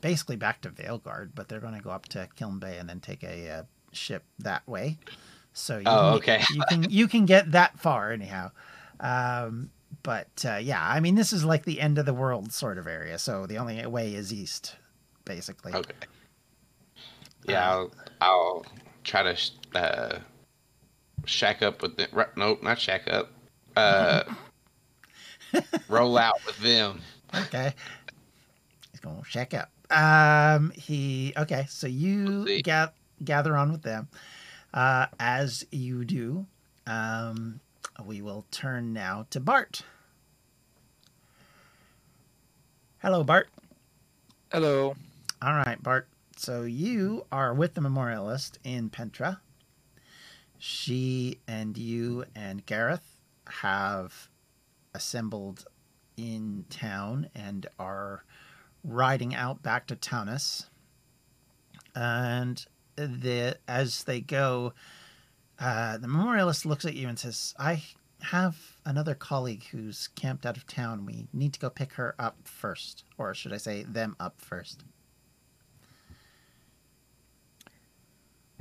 [0.03, 3.01] basically back to Veilguard, but they're going to go up to Kiln Bay and then
[3.01, 3.63] take a uh,
[3.93, 4.99] ship that way.
[5.61, 6.45] So you Oh, can, okay.
[6.55, 8.51] you can you can get that far anyhow.
[8.99, 9.71] Um,
[10.03, 12.87] but uh, yeah, I mean this is like the end of the world sort of
[12.87, 13.19] area.
[13.19, 14.77] So the only way is east,
[15.25, 15.75] basically.
[15.75, 15.93] Okay.
[17.47, 18.67] Yeah, I'll I'll
[19.05, 20.19] try to sh- uh,
[21.25, 22.09] shack up with them.
[22.37, 23.31] Nope, not shack up.
[23.77, 24.23] Uh,
[25.89, 27.01] roll out with them.
[27.35, 27.73] Okay.
[28.91, 29.71] He's going to shack up.
[29.91, 31.67] Um, he okay.
[31.69, 32.93] So you ga-
[33.25, 34.09] gather on with them.
[34.73, 36.47] Uh, as you do,
[36.87, 37.61] um,
[38.05, 39.83] we will turn now to Bart.
[42.99, 43.49] Hello, Bart.
[44.53, 44.95] Hello.
[45.43, 46.09] All right, Bart.
[46.37, 49.41] So you are with the memorialist in Pentra.
[50.59, 54.29] She and you and Gareth have
[54.95, 55.65] assembled
[56.17, 58.25] in town and are
[58.85, 60.69] riding out back to Taunus.
[61.95, 62.65] And
[63.07, 64.73] the as they go,
[65.59, 67.83] uh, the memorialist looks at you and says, "I
[68.23, 71.07] have another colleague who's camped out of town.
[71.07, 74.85] We need to go pick her up first, or should I say, them up first.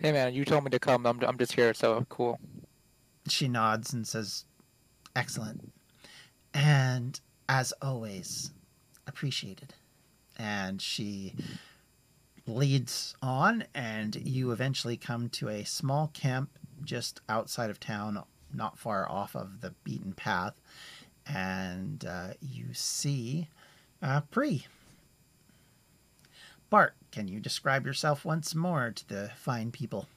[0.02, 1.06] Hey man, you told me to come.
[1.06, 2.40] I'm I'm just here, so cool.
[3.28, 4.46] She nods and says,
[5.16, 5.72] Excellent.
[6.54, 8.52] And as always,
[9.08, 9.74] appreciated.
[10.38, 11.36] And she
[12.50, 16.50] leads on, and you eventually come to a small camp
[16.84, 20.54] just outside of town, not far off of the beaten path.
[21.28, 23.48] And uh, you see
[24.02, 24.66] uh, Pri.
[26.70, 30.08] Bart, can you describe yourself once more to the fine people?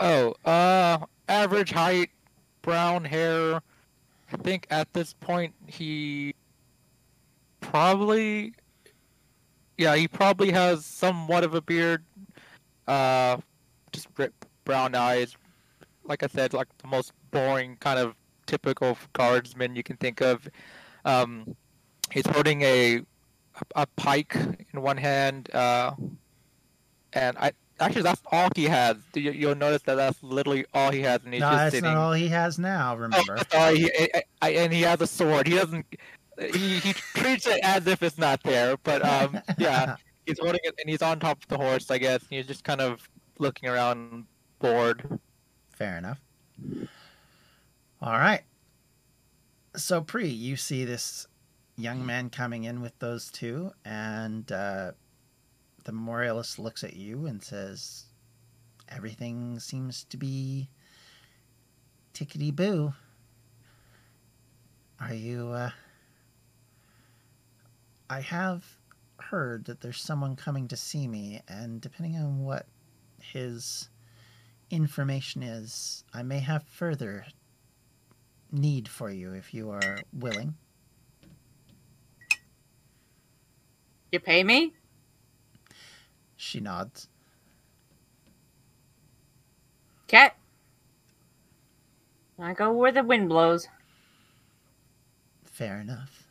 [0.00, 2.10] Oh, uh, average height,
[2.62, 3.62] brown hair.
[4.32, 6.34] I think at this point he
[7.60, 8.54] probably,
[9.82, 12.04] yeah, he probably has somewhat of a beard.
[12.86, 13.38] Uh,
[13.92, 14.26] just br-
[14.64, 15.36] brown eyes.
[16.04, 18.14] Like I said, like the most boring kind of
[18.46, 20.48] typical guardsman you can think of.
[21.04, 21.56] Um,
[22.10, 23.02] he's holding a
[23.76, 24.34] a pike
[24.72, 25.92] in one hand, uh,
[27.12, 28.96] and I actually that's all he has.
[29.14, 31.90] You, you'll notice that that's literally all he has, and he's no, just that's sitting.
[31.90, 33.38] not all he has now, Oh, remember.
[33.50, 35.46] sorry, he, I, I, and he has a sword.
[35.46, 35.86] He doesn't.
[36.38, 40.74] He, he treats it as if it's not there, but um, yeah, he's holding it,
[40.78, 42.24] and he's on top of the horse, I guess.
[42.28, 44.24] He's just kind of looking around,
[44.58, 45.20] bored.
[45.70, 46.20] Fair enough.
[48.00, 48.42] All right.
[49.76, 51.26] So, Pri, you see this
[51.76, 54.92] young man coming in with those two, and uh,
[55.84, 58.06] the memorialist looks at you and says,
[58.88, 60.68] Everything seems to be
[62.14, 62.92] tickety boo.
[65.00, 65.70] Are you, uh.
[68.12, 68.62] I have
[69.16, 72.66] heard that there's someone coming to see me, and depending on what
[73.18, 73.88] his
[74.70, 77.24] information is, I may have further
[78.50, 80.56] need for you if you are willing.
[84.10, 84.74] You pay me?
[86.36, 87.08] She nods.
[90.06, 90.36] Cat.
[92.38, 93.68] I go where the wind blows.
[95.46, 96.21] Fair enough.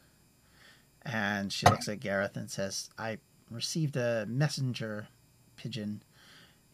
[1.03, 3.17] And she looks at Gareth and says, I
[3.49, 5.07] received a messenger
[5.55, 6.03] pigeon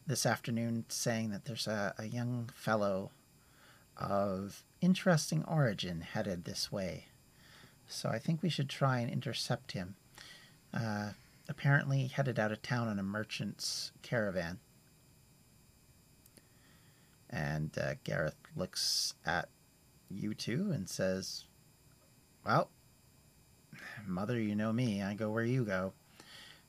[0.05, 3.11] this afternoon saying that there's a, a young fellow
[3.97, 7.05] of interesting origin headed this way.
[7.87, 9.95] So I think we should try and intercept him.
[10.73, 11.11] Uh,
[11.49, 14.59] apparently headed out of town on a merchant's caravan.
[17.29, 19.49] And uh, Gareth looks at
[20.09, 21.45] you two and says,
[22.45, 22.69] Well,
[24.05, 25.01] mother, you know me.
[25.01, 25.93] I go where you go.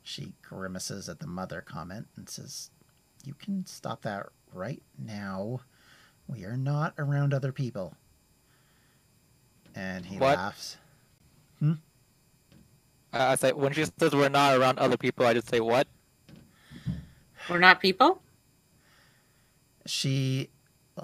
[0.03, 2.71] She grimaces at the mother comment and says,
[3.25, 5.61] You can stop that right now.
[6.27, 7.95] We are not around other people.
[9.75, 10.37] And he What?
[10.39, 10.77] laughs.
[11.63, 11.73] I
[13.13, 15.87] I say when she says we're not around other people, I just say what?
[17.49, 18.21] We're not people?
[19.87, 20.51] she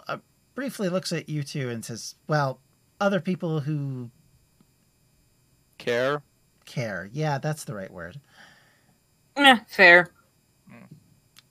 [0.09, 0.19] uh,
[0.55, 2.61] briefly looks at you two and says, "Well,
[3.01, 4.11] other people who
[5.85, 6.23] Care.
[6.65, 7.11] care.
[7.13, 8.21] Yeah, that's the right word."
[9.37, 10.11] Eh, fair.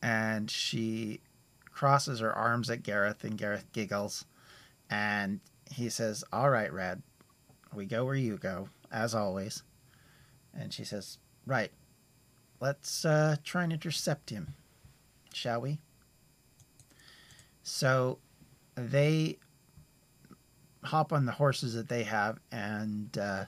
[0.02, 1.22] And she
[1.72, 4.26] crosses her arms at Gareth, and Gareth giggles,
[4.90, 5.40] and
[5.72, 7.04] he says, "All right, Red,
[7.74, 9.64] we go where you go, as always."
[10.54, 11.72] And she says, "Right,
[12.60, 14.56] let's uh, try and intercept him,
[15.34, 15.80] shall we?"
[17.62, 18.20] So
[18.76, 19.38] they
[20.84, 23.46] hop on the horses that they have, and uh,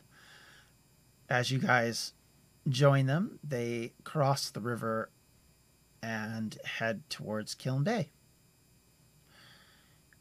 [1.29, 2.13] as you guys
[2.67, 5.09] join them, they cross the river
[6.01, 8.09] and head towards Kiln Bay.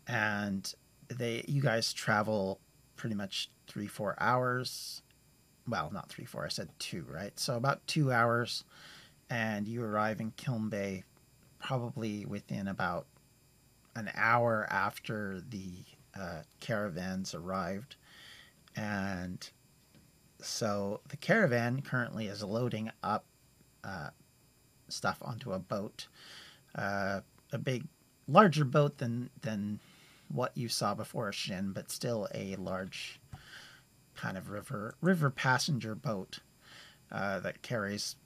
[0.06, 0.72] And
[1.08, 2.60] they, you guys travel
[2.96, 5.02] pretty much three, four hours.
[5.66, 6.44] Well, not three, four.
[6.44, 7.38] I said two, right?
[7.38, 8.64] So about two hours,
[9.30, 11.04] and you arrive in Kiln Bay
[11.58, 13.06] probably within about
[13.96, 15.70] an hour after the
[16.18, 17.96] uh, caravans arrived.
[18.76, 19.48] And
[20.44, 23.24] so the caravan currently is loading up
[23.82, 24.10] uh,
[24.88, 26.08] stuff onto a boat,
[26.74, 27.20] uh,
[27.52, 27.84] a big,
[28.28, 29.80] larger boat than than
[30.28, 33.20] what you saw before Shin, but still a large
[34.14, 36.40] kind of river river passenger boat
[37.10, 38.16] uh, that carries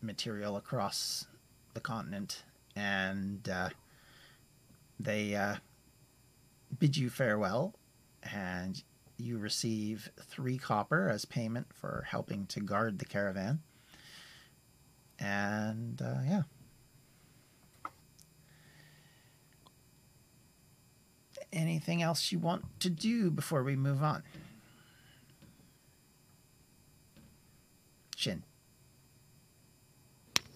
[0.00, 1.26] material across
[1.74, 2.42] the continent,
[2.74, 3.68] and uh,
[4.98, 5.56] they uh,
[6.78, 7.74] bid you farewell,
[8.22, 8.82] and
[9.18, 13.60] you receive three copper as payment for helping to guard the caravan.
[15.18, 16.42] And uh, yeah.
[21.52, 24.22] Anything else you want to do before we move on?
[28.16, 28.42] Shin.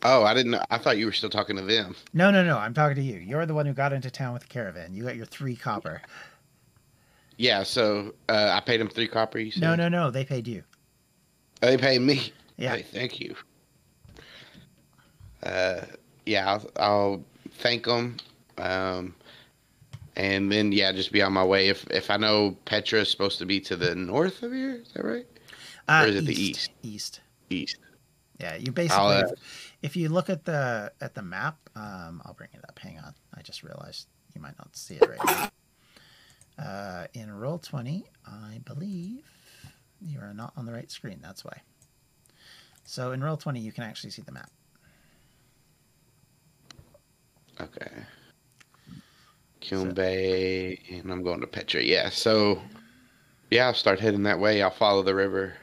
[0.03, 0.62] Oh, I didn't know.
[0.70, 1.94] I thought you were still talking to them.
[2.14, 2.57] No, no, no.
[2.57, 3.18] I'm talking to you.
[3.18, 4.94] You're the one who got into town with the caravan.
[4.94, 6.03] You got your three copper.
[7.40, 9.42] Yeah, so uh, I paid them three copper.
[9.50, 9.62] Said?
[9.62, 10.11] No, no, no.
[10.11, 10.62] They paid you.
[11.62, 12.35] Oh, they paid me.
[12.59, 12.76] Yeah.
[12.76, 13.35] Hey, thank you.
[15.42, 15.87] Uh,
[16.26, 18.18] yeah, I'll, I'll thank them,
[18.59, 19.14] um,
[20.16, 21.68] and then yeah, just be on my way.
[21.68, 24.92] If if I know Petra is supposed to be to the north of here, is
[24.92, 25.26] that right?
[25.88, 26.70] Uh, Or is it the east?
[26.83, 27.20] East.
[27.48, 27.79] East.
[28.38, 29.16] Yeah, you basically.
[29.16, 29.29] Uh,
[29.81, 32.79] if you look at the at the map, um, I'll bring it up.
[32.79, 35.50] Hang on, I just realized you might not see it right now.
[36.58, 39.24] Uh, in Roll20, I believe
[40.00, 41.18] you are not on the right screen.
[41.22, 41.62] That's why.
[42.84, 44.50] So in Roll20, you can actually see the map.
[47.60, 47.90] Okay.
[49.60, 51.82] Kiln Bay, and I'm going to Petra.
[51.82, 52.60] Yeah, so
[53.50, 54.62] yeah, I'll start heading that way.
[54.62, 55.54] I'll follow the river.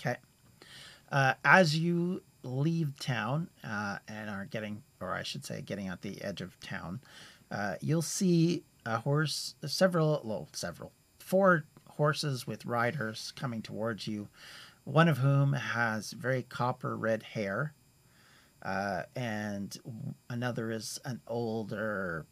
[0.00, 0.16] Okay.
[1.12, 6.02] Uh, as you leave town uh, and are getting, or I should say, getting out
[6.02, 7.00] the edge of town,
[7.50, 14.28] uh, you'll see a horse, several, well, several, four horses with riders coming towards you.
[14.84, 17.72] One of whom has very copper red hair,
[18.62, 19.76] uh, and
[20.28, 22.26] another is an older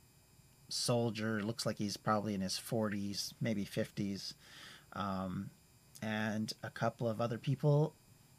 [0.69, 1.43] soldier.
[1.43, 4.35] Looks like he's probably in his 40s, maybe 50s.
[4.95, 5.51] Um,
[6.03, 7.95] and a couple of other people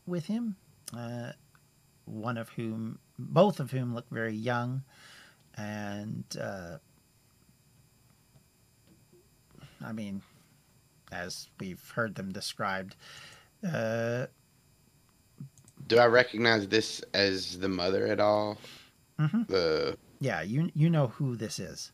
[0.06, 0.58] with him,
[0.96, 1.32] uh,
[2.06, 4.84] one of whom, both of whom look very young,
[5.56, 6.78] and uh,
[9.84, 10.22] I mean,
[11.12, 12.96] as we've heard them described,
[13.68, 14.28] uh,
[15.88, 18.58] Do I recognize this as the mother at all?
[19.20, 19.48] mhm.
[19.48, 21.92] The yeah, you you know who this is.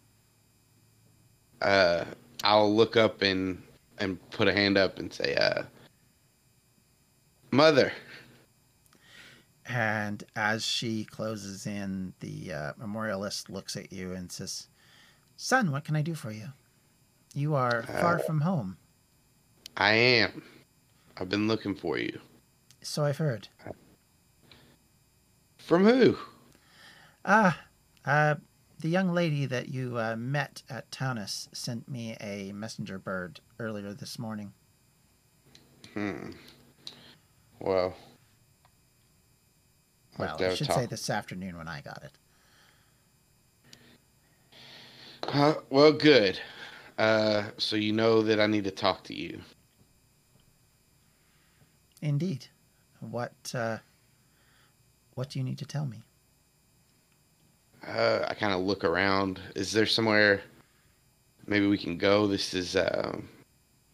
[1.62, 2.06] uh,
[2.44, 3.62] I'll look up and
[3.98, 5.64] and put a hand up and say, uh,
[7.52, 7.92] "Mother."
[9.66, 14.68] And as she closes in, the uh, memorialist looks at you and says,
[15.38, 16.48] "Son, what can I do for you?
[17.34, 18.78] You are far Uh, from home,
[19.78, 20.44] I am.
[21.18, 22.20] I've been looking for you.
[22.82, 23.48] so I've heard."
[25.58, 26.18] From who?
[27.24, 27.66] Ah,
[28.06, 28.36] uh,
[28.80, 33.94] the young lady that you uh, met at Taunus sent me a messenger bird earlier
[33.94, 34.54] this morning.
[35.94, 36.32] Hmm.
[37.60, 37.96] Well.
[40.18, 40.78] Well, I should talk.
[40.78, 42.12] say this afternoon when I got it.
[45.24, 46.40] Uh, well, good.
[47.00, 49.40] Uh, so you know that I need to talk to you.
[52.02, 52.46] Indeed.
[53.00, 53.78] What uh,
[55.16, 56.04] what do you need to tell me?
[57.88, 59.40] Uh, I kind of look around.
[59.56, 60.42] Is there somewhere
[61.48, 62.28] maybe we can go?
[62.28, 63.30] This is um,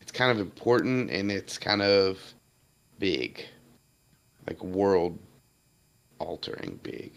[0.01, 2.20] it's kind of important and it's kind of
[2.97, 3.45] big,
[4.47, 5.20] like world
[6.18, 7.14] altering big.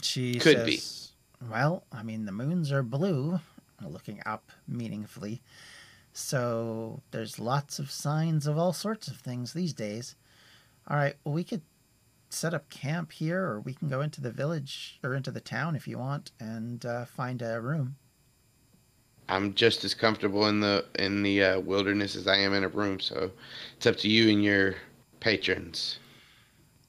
[0.00, 0.78] She Could be.
[0.78, 1.12] says,
[1.50, 3.38] "Well, I mean, the moons are blue.
[3.88, 5.42] Looking up meaningfully.
[6.12, 10.14] So there's lots of signs of all sorts of things these days.
[10.88, 11.62] All right, well, we could
[12.28, 15.76] set up camp here, or we can go into the village or into the town
[15.76, 17.96] if you want and uh, find a room.
[19.28, 22.68] I'm just as comfortable in the in the uh, wilderness as I am in a
[22.68, 23.30] room, so
[23.76, 24.74] it's up to you and your
[25.20, 25.98] patrons.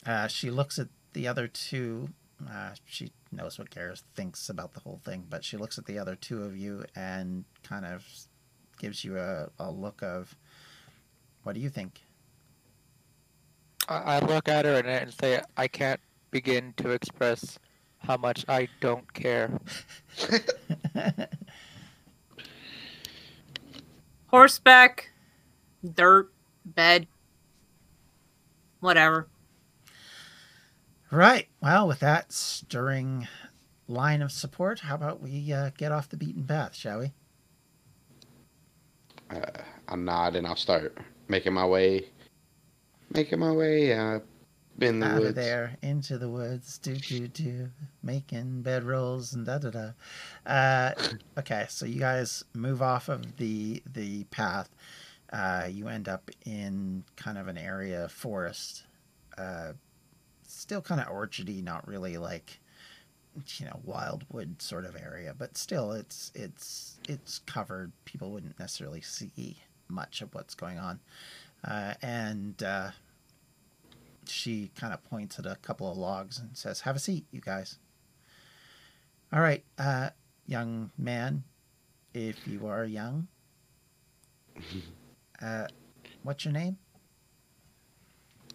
[0.05, 2.09] Uh, she looks at the other two.
[2.51, 5.99] Uh, she knows what Gareth thinks about the whole thing, but she looks at the
[5.99, 8.05] other two of you and kind of
[8.79, 10.35] gives you a, a look of,
[11.43, 12.01] what do you think?
[13.87, 15.99] I, I look at her and, and say, I can't
[16.31, 17.59] begin to express
[17.99, 19.59] how much I don't care.
[24.27, 25.11] Horseback,
[25.93, 26.31] dirt,
[26.65, 27.07] bed,
[28.79, 29.27] whatever.
[31.13, 31.47] Right.
[31.61, 33.27] Well, with that stirring
[33.87, 37.13] line of support, how about we uh, get off the beaten path, shall we?
[39.29, 39.41] Uh,
[39.87, 40.97] I'll nod and I'll start
[41.27, 42.07] making my way,
[43.13, 44.19] making my way uh,
[44.81, 45.29] in the Out woods.
[45.29, 47.69] of there, into the woods, do do do,
[48.01, 49.91] making bedrolls and da da da.
[50.45, 50.93] Uh,
[51.37, 54.69] okay, so you guys move off of the the path.
[55.31, 58.85] Uh, you end up in kind of an area of forest.
[59.37, 59.73] Uh,
[60.63, 62.59] still kind of orchardy, not really like
[63.57, 67.91] you know wildwood sort of area, but still it's it's it's covered.
[68.05, 69.57] People wouldn't necessarily see
[69.89, 71.01] much of what's going on,
[71.67, 72.91] uh, and uh,
[74.25, 77.41] she kind of points at a couple of logs and says, "Have a seat, you
[77.41, 77.77] guys."
[79.33, 80.11] All right, uh,
[80.45, 81.43] young man,
[82.13, 83.27] if you are young,
[85.41, 85.67] uh,
[86.23, 86.77] what's your name?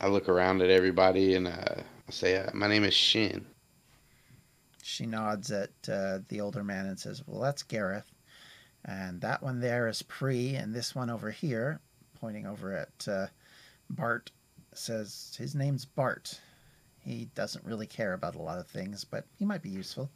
[0.00, 3.46] I look around at everybody and uh, I say, uh, "My name is Shin."
[4.88, 8.10] She nods at uh, the older man and says, Well, that's Gareth.
[8.86, 10.54] And that one there is Pre.
[10.54, 11.80] And this one over here,
[12.18, 13.26] pointing over at uh,
[13.90, 14.30] Bart,
[14.72, 16.40] says, His name's Bart.
[17.00, 20.10] He doesn't really care about a lot of things, but he might be useful.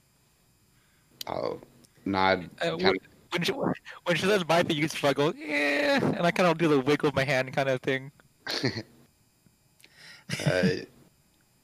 [1.27, 1.61] I'll
[2.07, 2.49] nod.
[2.63, 2.99] Uh, kind
[3.31, 6.69] When she, when she says my thing, you struggle, yeah, and I kind of do
[6.69, 8.11] the wiggle of my hand kind of thing.
[10.47, 10.69] uh,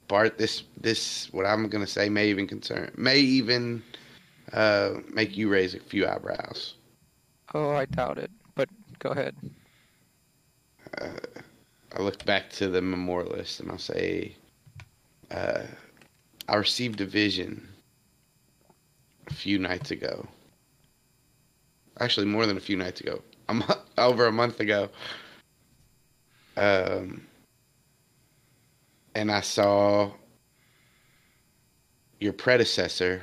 [0.08, 3.82] Bart, this this what I'm gonna say may even concern, may even
[4.52, 6.74] uh, make you raise a few eyebrows.
[7.54, 9.36] Oh, I doubt it, but go ahead.
[11.00, 11.10] Uh,
[11.96, 14.34] I look back to the memorialist and I'll say,
[15.30, 15.62] uh,
[16.48, 17.68] I received a vision
[19.28, 20.26] a few nights ago.
[22.00, 23.22] Actually, more than a few nights ago.
[23.48, 24.88] A mo- over a month ago.
[26.56, 27.26] Um,
[29.18, 30.12] and I saw
[32.20, 33.22] your predecessor,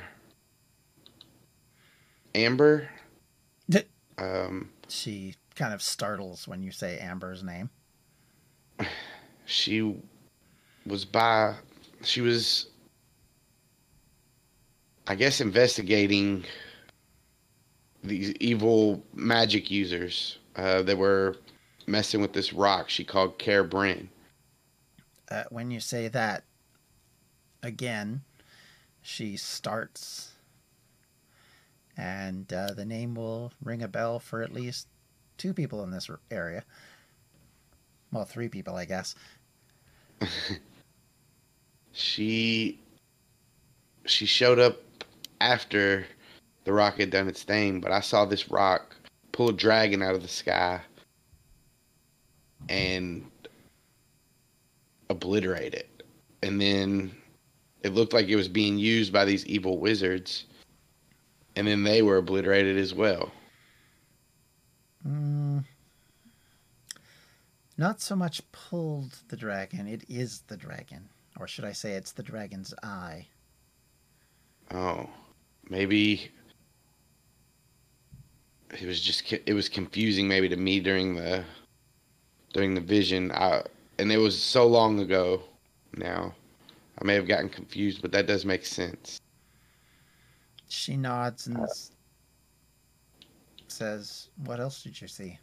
[2.34, 2.88] Amber.
[3.70, 3.80] D-
[4.18, 7.70] Um, She kind of startles when you say Amber's name.
[9.46, 9.96] she
[10.84, 11.54] was by
[12.02, 12.66] she was
[15.06, 16.44] i guess investigating
[18.04, 21.36] these evil magic users uh, that were
[21.86, 24.08] messing with this rock she called care Bryn.
[25.30, 26.44] Uh, when you say that
[27.62, 28.22] again,
[29.02, 30.32] she starts,
[31.96, 34.88] and uh, the name will ring a bell for at least
[35.38, 36.64] two people in this area.
[38.12, 39.14] Well, three people, I guess.
[41.92, 42.78] she
[44.04, 44.76] she showed up
[45.40, 46.06] after
[46.64, 48.96] the rock had done its thing but i saw this rock
[49.32, 50.80] pull a dragon out of the sky
[52.68, 53.24] and
[55.08, 56.02] obliterate it.
[56.42, 57.12] And then
[57.82, 60.46] it looked like it was being used by these evil wizards
[61.56, 63.32] and then they were obliterated as well.
[65.06, 65.64] Mm,
[67.78, 71.08] not so much pulled the dragon, it is the dragon.
[71.38, 73.26] Or should I say it's the dragon's eye?
[74.72, 75.08] oh
[75.70, 76.28] maybe
[78.80, 81.44] it was just it was confusing maybe to me during the
[82.52, 83.30] during the vision.
[83.32, 83.62] I,
[83.98, 85.42] and it was so long ago
[85.96, 86.34] now
[87.00, 89.18] i may have gotten confused but that does make sense
[90.68, 91.58] She nods and
[93.68, 95.38] says, What else did you see?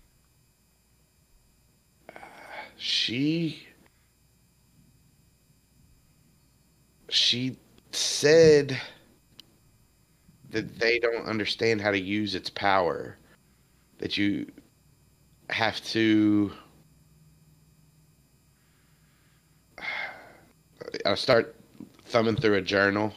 [2.75, 3.67] she
[7.09, 7.55] she
[7.91, 8.79] said
[10.49, 13.17] that they don't understand how to use its power
[13.99, 14.51] that you
[15.49, 16.51] have to
[21.05, 21.55] i'll start
[22.05, 23.13] thumbing through a journal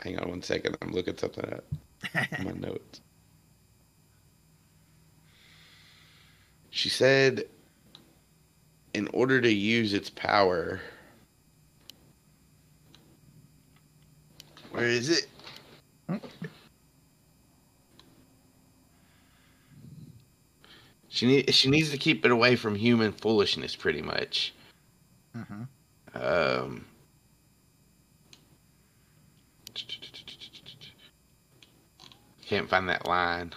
[0.00, 1.64] hang on one second i'm looking something up
[2.14, 3.00] my notes.
[6.70, 7.44] She said,
[8.94, 10.80] in order to use its power,
[14.70, 15.26] where is it?
[21.08, 24.54] She need, she needs to keep it away from human foolishness, pretty much.
[25.34, 25.62] Hmm
[26.14, 26.84] Um,
[32.46, 33.52] can't find that line.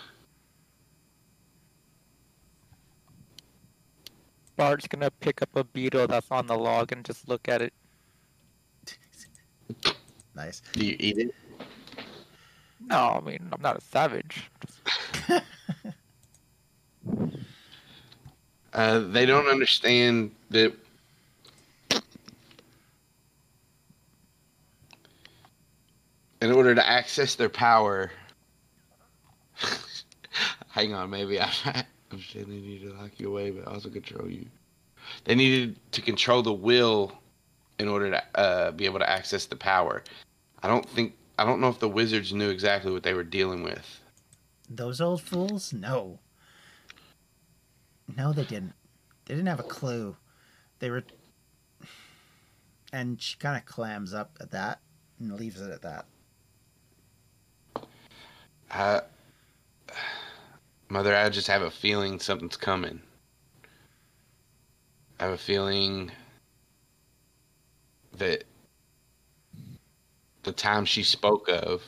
[4.55, 7.73] Bart's gonna pick up a beetle that's on the log and just look at it.
[10.33, 10.61] Nice.
[10.73, 11.35] Do you eat it?
[12.79, 14.49] No, I mean I'm not a savage.
[18.73, 20.73] Uh, they don't understand that.
[26.45, 28.11] In order to access their power,
[30.69, 31.49] hang on, maybe I,
[32.11, 34.45] I'm saying they need to lock you away, but also control you.
[35.23, 37.13] They needed to control the will
[37.79, 40.03] in order to uh, be able to access the power.
[40.61, 43.63] I don't think I don't know if the wizards knew exactly what they were dealing
[43.63, 43.99] with.
[44.69, 45.73] Those old fools?
[45.73, 46.19] No.
[48.15, 48.73] No, they didn't.
[49.25, 50.15] They didn't have a clue.
[50.77, 51.03] They were.
[52.93, 54.79] And she kind of clams up at that
[55.19, 56.05] and leaves it at that.
[58.75, 59.01] I,
[60.89, 63.01] Mother, I just have a feeling something's coming.
[65.19, 66.11] I have a feeling
[68.17, 68.43] that
[70.43, 71.81] the time she spoke of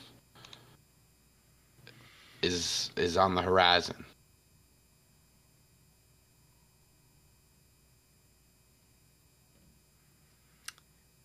[2.41, 4.05] is is on the horizon.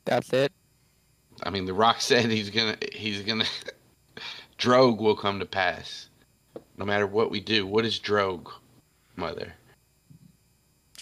[0.04, 0.52] That's it.
[1.44, 3.46] I mean, the rock said he's gonna he's gonna
[4.62, 6.08] Drogue will come to pass,
[6.76, 7.66] no matter what we do.
[7.66, 8.48] What is Drogue,
[9.16, 9.54] Mother?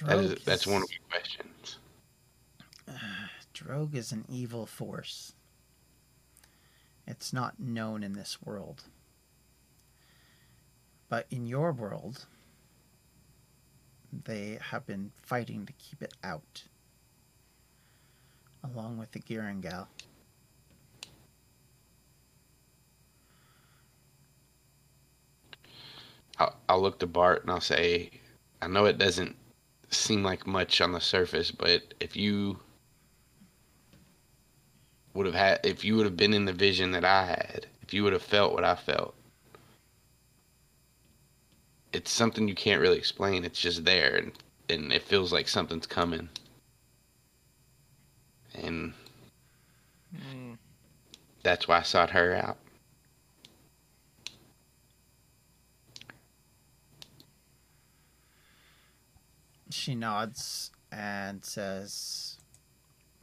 [0.03, 1.79] That is, Drogue that's one of is- my questions.
[3.53, 5.35] Drogue is an evil force.
[7.07, 8.85] It's not known in this world.
[11.11, 12.25] But in your world,
[14.25, 16.63] they have been fighting to keep it out.
[18.65, 19.87] Along with the Girangal.
[26.41, 28.11] I'll, I'll look to Bart and I'll say,
[28.63, 29.37] I know it doesn't
[29.91, 32.59] seem like much on the surface, but if you
[35.15, 37.93] would have had, if you would have been in the vision that I had, if
[37.93, 39.15] you would have felt what I felt,
[41.93, 43.45] it's something you can't really explain.
[43.45, 44.33] It's just there, and,
[44.69, 46.29] and it feels like something's coming.
[48.55, 48.95] And
[50.15, 50.59] Mm,
[51.43, 52.59] that's why I sought her out.
[59.71, 62.37] She nods and says,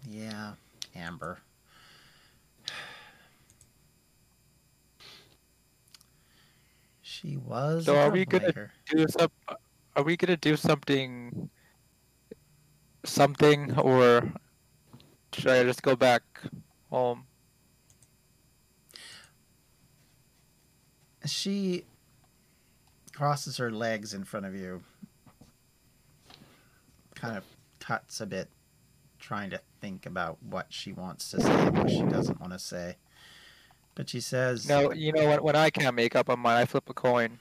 [0.08, 0.54] Yeah,
[0.96, 1.40] Amber.
[7.02, 9.32] She was So are we gonna- do some.
[9.96, 11.50] Are we gonna do something?
[13.04, 14.32] Something, or
[15.34, 16.22] should I just go back
[16.90, 17.26] home?
[21.26, 21.86] She
[23.14, 24.84] crosses her legs in front of you,
[27.18, 27.44] kind of
[27.80, 28.50] cuts a bit,
[29.20, 32.60] trying to think about what she wants to say and what she doesn't want to
[32.60, 32.96] say.
[33.96, 35.44] But she says, No, you know what?
[35.44, 37.40] When I can't make up my mind, I flip a coin.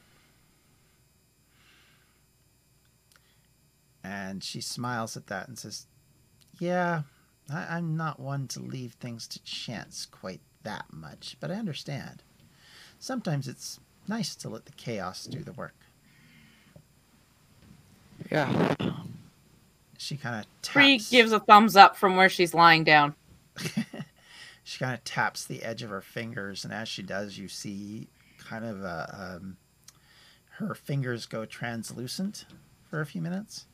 [4.03, 5.87] And she smiles at that and says,
[6.59, 7.03] Yeah,
[7.53, 12.23] I, I'm not one to leave things to chance quite that much, but I understand.
[12.99, 15.75] Sometimes it's nice to let the chaos do the work.
[18.31, 18.75] Yeah.
[19.99, 20.73] She kind of taps.
[20.75, 23.15] Bree gives a thumbs up from where she's lying down.
[24.65, 28.09] she kind of taps the edge of her fingers, and as she does, you see
[28.39, 29.57] kind of a, um,
[30.59, 32.47] her fingers go translucent
[32.85, 33.67] for a few minutes,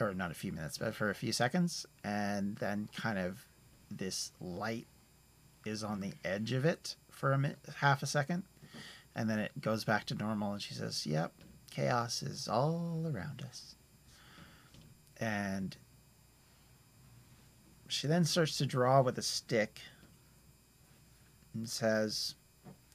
[0.00, 3.46] or not a few minutes, but for a few seconds, and then kind of
[3.90, 4.86] this light
[5.66, 8.44] is on the edge of it for a minute, half a second,
[9.14, 11.32] and then it goes back to normal, and she says, "Yep,
[11.70, 13.74] chaos is all around us,"
[15.20, 15.76] and
[17.88, 19.80] she then starts to draw with a stick
[21.54, 22.34] and says,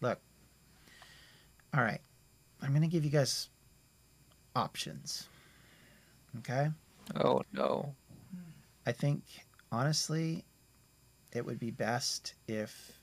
[0.02, 0.20] Look,
[1.74, 2.02] all right,
[2.62, 3.50] I'm going to give you guys
[4.56, 5.28] options.
[6.40, 6.70] Okay?
[7.16, 7.94] Oh no.
[8.88, 9.24] I think,
[9.72, 10.44] honestly,
[11.34, 12.94] it would be best if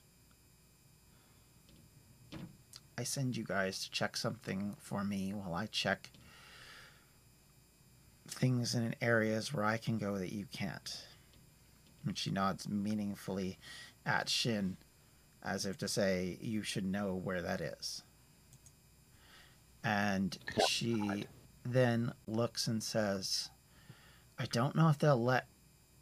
[2.97, 6.09] I I send you guys to check something for me while I check
[8.33, 11.05] things in areas where I can go that you can't.
[12.05, 13.57] And she nods meaningfully
[14.05, 14.77] at Shin,
[15.43, 18.03] as if to say, You should know where that is.
[19.83, 21.25] And she
[21.65, 23.49] then looks and says,
[24.37, 25.47] I don't know if they'll let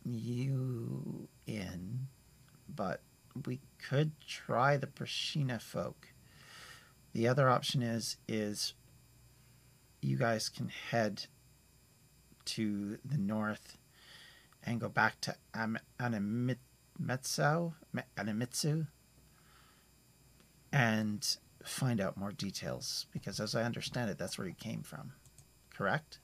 [0.04, 2.08] you in,
[2.68, 3.02] but
[3.46, 6.08] we could try the Prashina folk.
[7.14, 8.74] The other option is is
[10.02, 11.26] you guys can head
[12.46, 13.78] to the north
[14.64, 16.58] and go back to Am- Animitsu,
[18.18, 18.88] Animitsu
[20.74, 25.14] and find out more details because as I understand it that's where you came from.
[25.76, 26.20] Correct?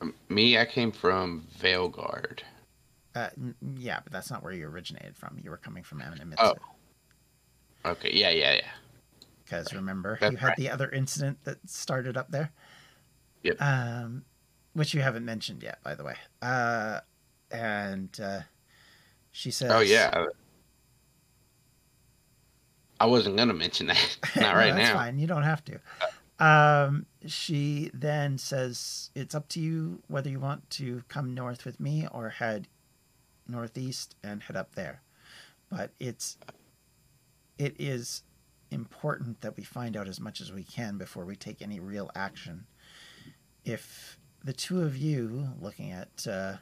[0.00, 2.40] Um, Me, I came from Veilguard.
[3.14, 5.38] Uh, n- yeah, but that's not where you originated from.
[5.42, 6.36] You were coming from Animitsu.
[6.40, 6.54] Oh.
[7.86, 8.70] Okay, yeah, yeah, yeah.
[9.44, 10.56] Because remember, That's you had right.
[10.56, 12.50] the other incident that started up there.
[13.44, 13.56] Yep.
[13.62, 14.24] Um,
[14.72, 16.16] which you haven't mentioned yet, by the way.
[16.42, 17.00] Uh,
[17.52, 18.40] and uh,
[19.30, 20.26] she says, Oh yeah.
[23.00, 24.16] I wasn't gonna mention that.
[24.36, 24.94] Not No, right that's now.
[24.94, 25.18] fine.
[25.18, 25.80] You don't have to.
[26.38, 31.78] Um, she then says, "It's up to you whether you want to come north with
[31.78, 32.66] me or head
[33.46, 35.02] northeast and head up there.
[35.70, 36.36] But it's
[37.58, 38.22] it is
[38.70, 42.10] important that we find out as much as we can before we take any real
[42.14, 42.66] action.
[43.64, 46.54] If the two of you, looking at uh,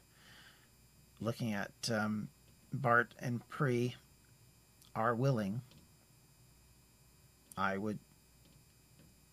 [1.20, 2.28] looking at um,
[2.72, 3.96] Bart and Pre,
[4.94, 5.62] are willing."
[7.56, 7.98] I would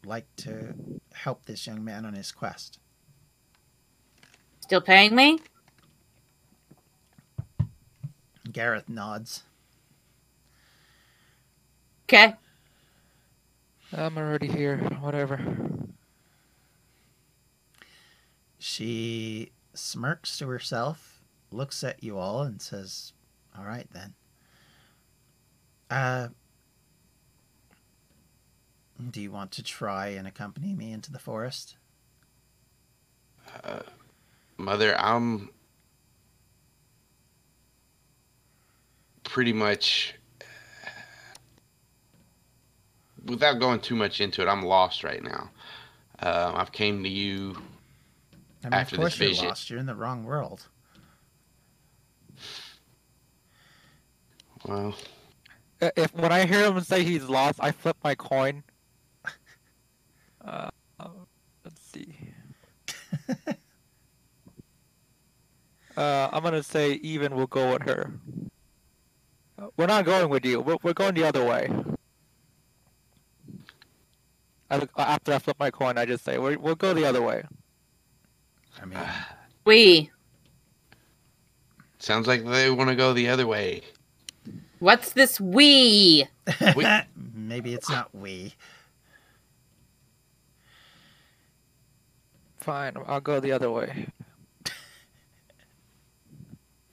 [0.06, 0.74] like to
[1.14, 2.80] help this young man on his quest.
[4.62, 5.40] Still paying me?
[8.52, 9.44] Gareth nods.
[12.06, 12.36] Okay.
[13.94, 14.78] I'm already here.
[15.02, 15.69] Whatever.
[18.60, 23.14] She smirks to herself, looks at you all, and says,
[23.58, 24.14] All right then.
[25.90, 26.28] Uh,
[29.12, 31.78] do you want to try and accompany me into the forest?
[33.64, 33.80] Uh,
[34.58, 35.50] mother, I'm
[39.24, 40.16] pretty much
[43.26, 44.48] without going too much into it.
[44.48, 45.50] I'm lost right now.
[46.20, 47.56] Um, I've came to you.
[48.64, 49.70] I mean, After of this course you're lost.
[49.70, 50.68] You're in the wrong world.
[54.66, 54.96] Well,
[55.82, 58.64] If when I hear him say he's lost, I flip my coin.
[60.46, 61.08] Uh, uh,
[61.66, 62.16] let's see.
[65.98, 67.36] Uh, I'm gonna say even.
[67.36, 68.14] We'll go with her.
[69.62, 70.62] Uh, We're not going with you.
[70.62, 71.70] We're, we're going the other way.
[74.70, 77.44] I, look- after I flip my coin, I just say we'll go the other way.
[78.82, 79.00] I mean,
[79.66, 80.10] We.
[82.00, 83.82] sounds like they want to go the other way.
[84.80, 86.26] What's this we?
[86.76, 86.86] We-
[87.34, 88.54] maybe it's not we.
[92.58, 94.08] Fine, I'll go the other way.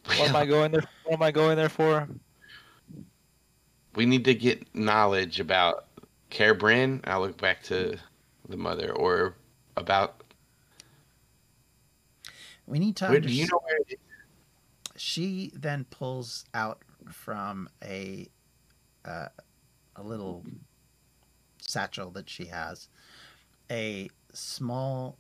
[0.07, 0.85] What am I going there?
[1.05, 2.09] What am I going there for?
[3.97, 5.87] we need to get knowledge about
[6.31, 7.01] Care Brand.
[7.05, 7.97] I look back to
[8.49, 9.35] the mother, or
[9.77, 10.22] about
[12.66, 13.98] We need to do you know where it is?
[14.96, 18.28] she then pulls out from a
[19.04, 19.28] uh,
[19.94, 20.44] a little
[21.60, 22.88] satchel that she has
[23.70, 25.18] a small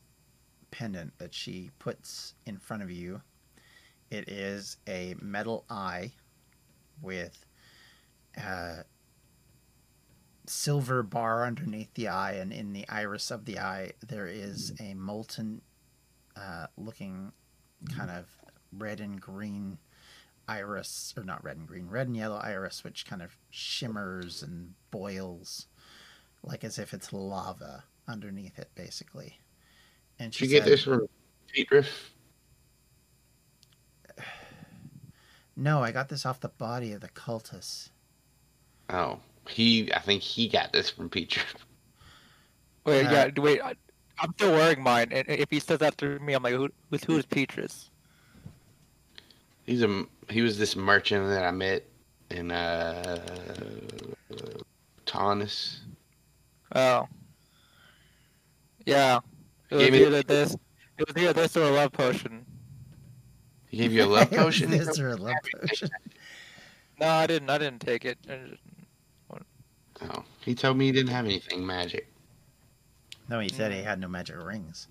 [0.70, 3.22] pendant that she puts in front of you.
[4.10, 6.12] It is a metal eye
[7.00, 7.44] with
[8.36, 8.84] a
[10.46, 14.94] silver bar underneath the eye, and in the iris of the eye, there is a
[14.94, 15.62] molten
[16.36, 17.32] uh, looking
[17.96, 18.26] kind of
[18.72, 19.78] red and green
[20.48, 24.74] iris, or not red and green, red and yellow iris, which kind of shimmers and
[24.90, 25.66] boils
[26.42, 29.40] like as if it's lava underneath it, basically.
[30.18, 31.08] And Did she you get this from
[31.54, 31.88] Petriff?
[35.58, 37.88] No, I got this off the body of the cultist.
[38.90, 39.90] Oh, he.
[39.94, 41.54] I think he got this from Petriff.
[42.84, 43.62] Wait, Uh, yeah, d- wait.
[43.62, 43.74] I,
[44.18, 47.04] I'm still wearing mine, and if he says that to me, I'm like, who, who's
[47.04, 47.90] who is Petrus?
[49.64, 50.04] He's a.
[50.30, 51.84] He was this merchant that I met
[52.30, 53.18] in uh,
[55.04, 55.80] Taunus.
[56.74, 57.06] Oh,
[58.84, 59.20] yeah.
[59.70, 60.56] It was Gave me- either this,
[60.98, 62.44] it was either this or a love potion.
[63.68, 64.70] He gave you a love potion.
[64.70, 65.88] this or a love potion.
[66.98, 67.50] No, I didn't.
[67.50, 68.16] I didn't take it.
[68.28, 68.62] I just-
[70.02, 72.06] Oh, he told me he didn't have anything magic.
[73.28, 74.88] No, he said he had no magic rings.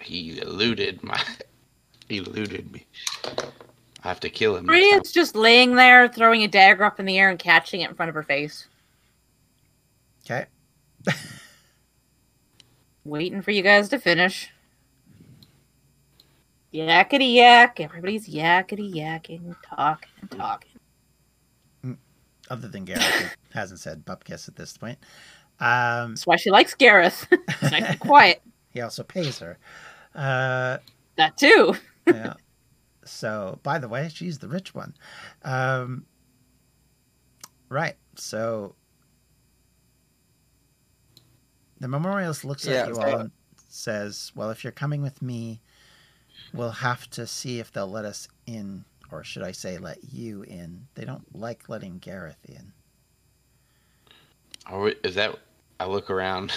[0.00, 1.20] He eluded my.
[2.08, 2.86] he eluded me.
[4.04, 4.66] I have to kill him.
[4.66, 5.00] Bree next time.
[5.02, 7.94] is just laying there, throwing a dagger up in the air and catching it in
[7.94, 8.66] front of her face,
[10.24, 10.46] Okay.
[13.04, 14.50] waiting for you guys to finish.
[16.74, 17.78] Yakety yak.
[17.80, 20.70] Everybody's yakety yakking, talking and talking.
[21.84, 21.96] Mm,
[22.50, 24.98] other than Gareth, hasn't said bupkis at this point.
[25.62, 27.26] Um, That's why she likes Gareth.
[27.48, 28.42] It's nice and quiet.
[28.70, 29.58] he also pays her.
[30.14, 30.78] Uh,
[31.16, 31.74] That too.
[32.06, 32.34] yeah.
[33.04, 34.94] So, by the way, she's the rich one.
[35.44, 36.04] Um,
[37.68, 37.94] right.
[38.16, 38.74] So,
[41.80, 43.30] the memorialist looks Yeah, at you all and
[43.68, 45.60] says, "Well, if you're coming with me,
[46.52, 50.42] we'll have to see if they'll let us in, or should I say, let you
[50.42, 50.86] in.
[50.94, 52.72] They don't like letting Gareth in."
[54.70, 55.38] Or is that?
[55.82, 56.52] I look around.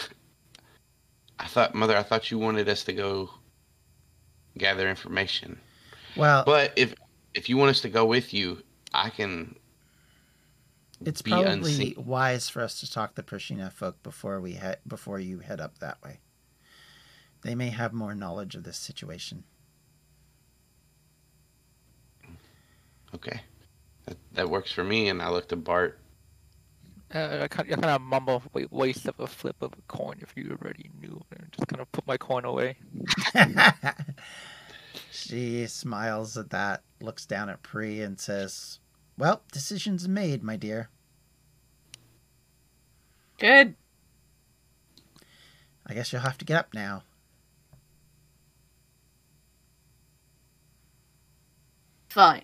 [1.40, 3.32] I thought, mother, I thought you wanted us to go
[4.56, 5.60] gather information.
[6.16, 6.94] Well, But if
[7.34, 8.62] if you want us to go with you,
[8.94, 9.56] I can.
[11.04, 11.96] it's probably unseen.
[11.98, 15.80] wise for us to talk to Prashina folk before we head before you head up
[15.80, 16.20] that way.
[17.42, 19.44] They may have more knowledge of this situation.
[23.14, 23.42] Okay,
[24.06, 25.10] that, that works for me.
[25.10, 26.00] And I looked at Bart.
[27.16, 30.18] Uh, I kind, I kind of mumble, wait, waste of a flip of a coin
[30.20, 32.76] if you already knew, and just kind of put my coin away.
[35.12, 38.80] she smiles at that, looks down at Pri, and says,
[39.18, 40.90] Well, decision's made, my dear.
[43.40, 43.76] Good.
[45.88, 47.04] I guess you'll have to get up now.
[52.10, 52.44] Fine.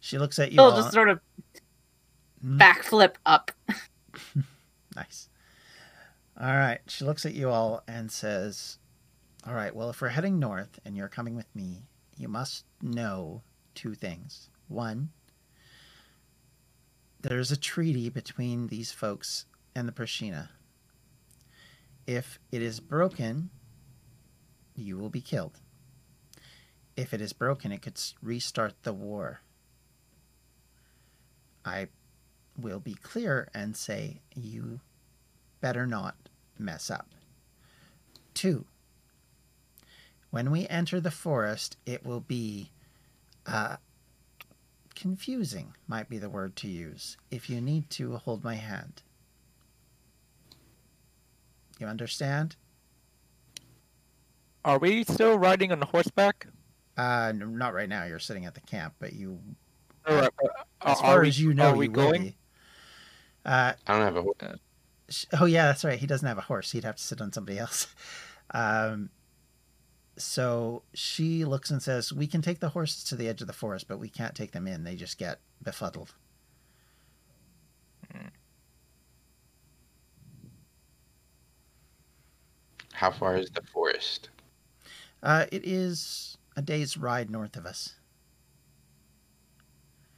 [0.00, 0.76] She looks at you She'll all.
[0.76, 1.20] just sort of?
[2.46, 2.58] Mm-hmm.
[2.58, 3.50] backflip up.
[4.94, 5.28] Nice.
[6.40, 6.78] All right.
[6.88, 8.78] She looks at you all and says,
[9.46, 11.82] All right, well, if we're heading north and you're coming with me,
[12.16, 13.42] you must know
[13.74, 14.48] two things.
[14.68, 15.10] One,
[17.20, 19.44] there's a treaty between these folks
[19.74, 20.48] and the Prashina.
[22.06, 23.50] If it is broken,
[24.74, 25.60] you will be killed.
[26.96, 29.40] If it is broken, it could restart the war.
[31.66, 31.88] I
[32.58, 34.80] will be clear and say you
[35.60, 36.14] better not
[36.58, 37.08] mess up.
[38.34, 38.64] Two,
[40.30, 42.70] when we enter the forest, it will be
[43.46, 43.76] uh,
[44.94, 49.02] confusing, might be the word to use, if you need to hold my hand.
[51.78, 52.56] You understand?
[54.64, 56.46] Are we still riding on horseback?
[56.98, 58.04] Uh, n- not right now.
[58.04, 59.38] You're sitting at the camp, but you,
[60.06, 60.28] uh,
[60.82, 62.22] as are far we- as you know, are we going?
[62.22, 62.36] be.
[63.46, 64.22] Uh, I don't have a.
[64.22, 64.36] horse.
[65.08, 65.98] Sh- Oh yeah, that's right.
[65.98, 66.72] He doesn't have a horse.
[66.72, 67.86] He'd have to sit on somebody else.
[68.52, 69.10] Um,
[70.16, 73.52] so she looks and says, "We can take the horses to the edge of the
[73.52, 74.84] forest, but we can't take them in.
[74.84, 76.14] They just get befuddled."
[82.92, 84.30] How far is the forest?
[85.22, 87.96] Uh, it is a day's ride north of us.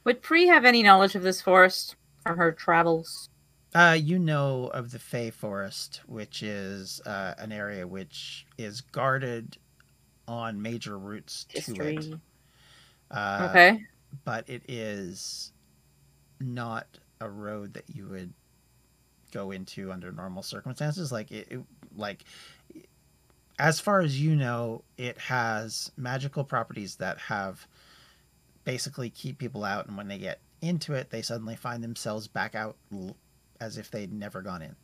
[0.05, 3.29] Would Pri have any knowledge of this forest from her travels?
[3.73, 9.57] Uh, you know of the Fey Forest, which is uh, an area which is guarded
[10.27, 11.97] on major routes to History.
[11.97, 12.13] it.
[13.11, 13.85] Uh, okay.
[14.23, 15.51] but it is
[16.39, 16.87] not
[17.21, 18.33] a road that you would
[19.31, 21.59] go into under normal circumstances like it, it
[21.95, 22.23] like
[23.59, 27.67] as far as you know it has magical properties that have
[28.63, 32.55] basically keep people out and when they get into it they suddenly find themselves back
[32.55, 32.75] out
[33.59, 34.75] as if they'd never gone in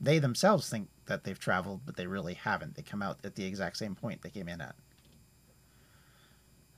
[0.00, 3.44] they themselves think that they've traveled but they really haven't they come out at the
[3.44, 4.74] exact same point they came in at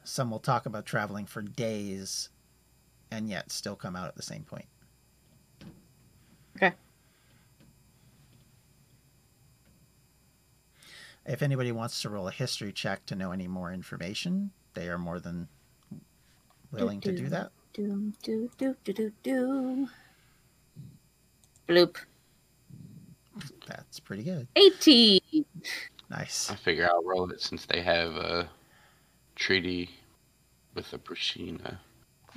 [0.09, 2.31] some will talk about traveling for days
[3.11, 4.67] and yet still come out at the same point.
[6.57, 6.73] Okay.
[11.27, 14.99] If anybody wants to roll a history check to know any more information, they are
[14.99, 15.49] more than
[16.73, 17.51] willing to do that.
[17.79, 19.89] Do, do, do, do, do, do.
[21.69, 21.97] Bloop.
[23.69, 24.49] That's pretty good.
[24.57, 25.21] 18.
[26.11, 26.51] Nice.
[26.51, 28.49] I figure I'll roll it since they have a
[29.37, 29.91] treaty
[30.75, 31.79] with the Prashina.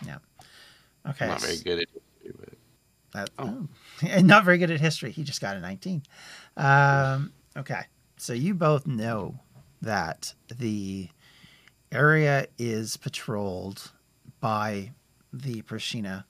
[0.06, 0.20] Yeah.
[1.10, 1.26] Okay.
[1.26, 2.54] I'm not very good at history, but
[3.14, 3.68] That, Oh.
[4.16, 4.20] oh.
[4.22, 5.10] not very good at history.
[5.10, 6.04] He just got a 19.
[6.56, 7.82] Um, okay.
[8.18, 9.40] So you both know
[9.82, 11.10] that the
[11.92, 13.92] area is patrolled
[14.40, 14.92] by
[15.34, 16.26] the Prashina,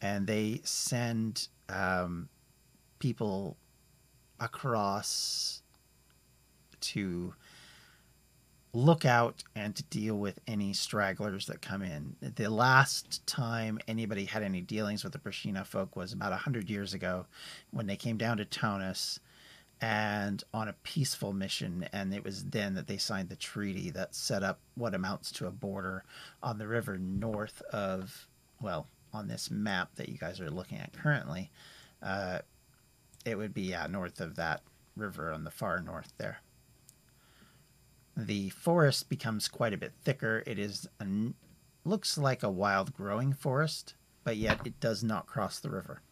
[0.00, 2.28] and they send um,
[2.98, 3.56] people
[4.38, 5.62] across
[6.80, 7.34] to
[8.72, 12.14] look out and to deal with any stragglers that come in.
[12.20, 16.94] The last time anybody had any dealings with the Prashina folk was about 100 years
[16.94, 17.26] ago
[17.72, 19.18] when they came down to Tonus
[19.80, 21.88] and on a peaceful mission.
[21.92, 25.46] And it was then that they signed the treaty that set up what amounts to
[25.46, 26.04] a border
[26.42, 28.28] on the river north of,
[28.60, 31.50] well, on this map that you guys are looking at currently.
[32.02, 32.40] Uh,
[33.24, 34.62] it would be yeah, north of that
[34.96, 36.38] river on the far north there.
[38.16, 40.42] The forest becomes quite a bit thicker.
[40.46, 41.34] It is an,
[41.84, 46.02] looks like a wild growing forest, but yet it does not cross the river.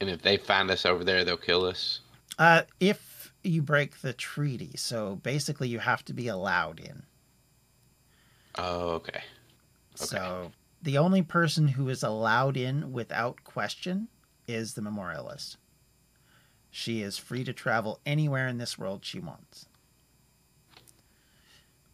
[0.00, 2.00] And if they find us over there, they'll kill us.
[2.38, 7.04] Uh, if you break the treaty, so basically you have to be allowed in.
[8.56, 9.22] Oh, okay.
[9.94, 14.08] So the only person who is allowed in without question
[14.46, 15.56] is the memorialist.
[16.70, 19.66] She is free to travel anywhere in this world she wants.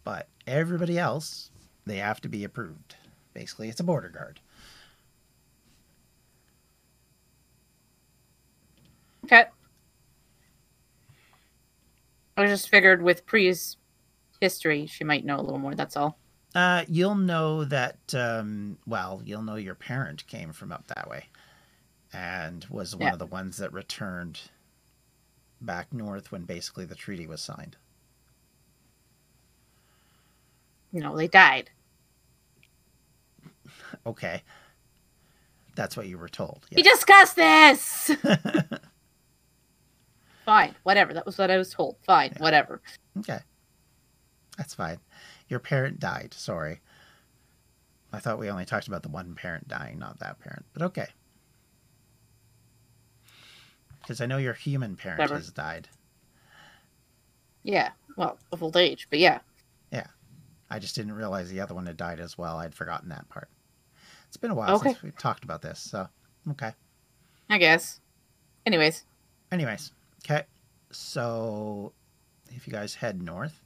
[0.03, 1.51] But everybody else,
[1.87, 2.97] they have to be approved.
[3.33, 4.41] Basically, it's a border guard.
[9.25, 9.45] Okay.
[12.37, 13.77] I just figured with Pre's
[14.41, 15.75] history, she might know a little more.
[15.75, 16.19] That's all.
[16.55, 21.27] Uh, you'll know that, um, well, you'll know your parent came from up that way
[22.13, 23.13] and was one Yeah.
[23.15, 24.41] of the ones that returned
[25.61, 27.77] back north when basically the treaty was signed.
[30.93, 31.71] No, they died.
[34.05, 34.43] Okay.
[35.75, 36.67] That's what you were told.
[36.75, 38.11] We discussed this.
[40.45, 41.15] Fine, whatever.
[41.15, 41.97] That was what I was told.
[42.05, 42.43] Fine, Yeah.
[42.43, 42.81] whatever.
[43.19, 43.41] okay.
[44.59, 44.99] That's fine.
[45.49, 46.35] Your parent died.
[46.35, 46.81] Sorry.
[48.13, 50.67] I thought we only talked about the one parent dying, not that parent.
[50.75, 51.07] But okay.
[54.01, 55.39] Because I know your human parent Whatever.
[55.39, 55.89] has died.
[57.63, 57.91] Yeah.
[58.17, 59.39] Well, of old age, but yeah.
[59.91, 60.07] Yeah.
[60.71, 62.57] I just didn't realize the other one had died as well.
[62.59, 63.49] I'd forgotten that part.
[64.29, 64.91] It's been a while Okay.
[64.91, 66.09] since we talked about this, so
[66.51, 66.73] okay.
[67.49, 68.01] I guess.
[68.67, 69.05] Anyways,
[69.51, 69.93] Anyways,
[70.25, 70.45] okay.
[70.91, 71.93] So
[72.51, 73.63] if you guys head north,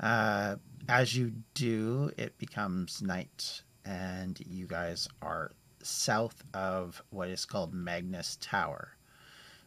[0.00, 0.56] uh,
[0.88, 7.72] as you do, it becomes night, and you guys are south of what is called
[7.72, 8.96] Magnus Tower,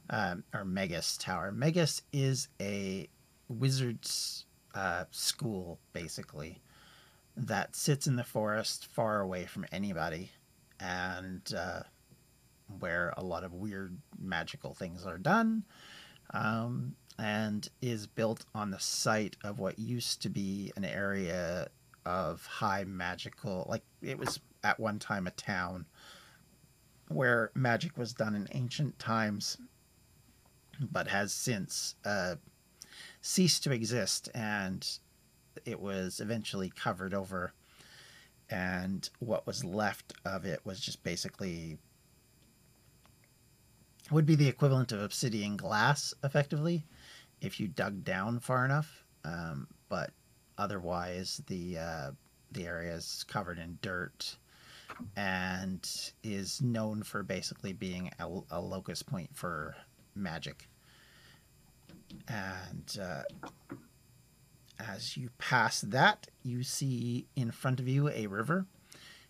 [0.09, 1.51] um, or Megas Tower.
[1.51, 3.07] Megas is a
[3.47, 6.61] wizard's uh, school, basically,
[7.35, 10.31] that sits in the forest far away from anybody,
[10.79, 11.81] and uh,
[12.79, 15.63] where a lot of weird magical things are done,
[16.33, 21.67] um, and is built on the site of what used to be an area
[22.05, 25.85] of high magical, like it was at one time a town
[27.09, 29.57] where magic was done in ancient times,
[30.91, 32.35] but has since uh,
[33.21, 34.99] ceased to exist, and
[35.65, 37.53] it was eventually covered over.
[38.49, 41.77] And what was left of it was just basically
[44.11, 46.85] would be the equivalent of obsidian glass, effectively,
[47.41, 49.03] if you dug down far enough.
[49.23, 50.11] Um, but
[50.57, 52.11] otherwise, the uh,
[52.51, 54.37] the area is covered in dirt
[55.15, 55.87] and
[56.23, 59.75] is known for basically being a, a locus point for
[60.15, 60.67] magic.
[62.27, 63.23] And uh,
[64.79, 68.65] as you pass that, you see in front of you a river,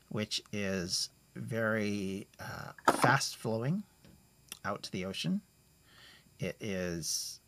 [0.10, 3.84] which is very uh, fast flowing
[4.68, 5.42] out to the ocean.
[6.40, 7.40] It is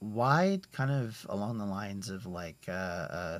[0.00, 3.38] wide, kind of along the lines of like uh, uh,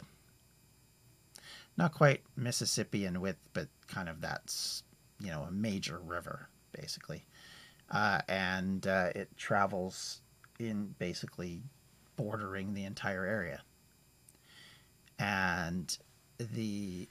[1.77, 4.85] not quite Mississippian width, but kind of that's
[5.19, 7.25] you know a major river basically,
[7.91, 10.21] uh, and uh, it travels
[10.59, 11.63] in basically
[12.17, 13.63] bordering the entire area,
[15.19, 15.99] and
[16.39, 17.09] the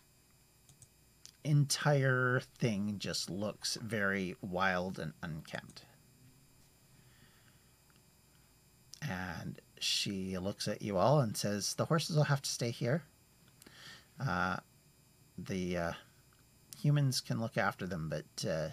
[1.44, 5.86] entire thing just looks very wild and unkempt.
[9.02, 13.04] And she looks at you all and says, The horses will have to stay here.
[14.20, 14.58] Uh,
[15.38, 15.92] the uh,
[16.80, 18.70] humans can look after them, but uh,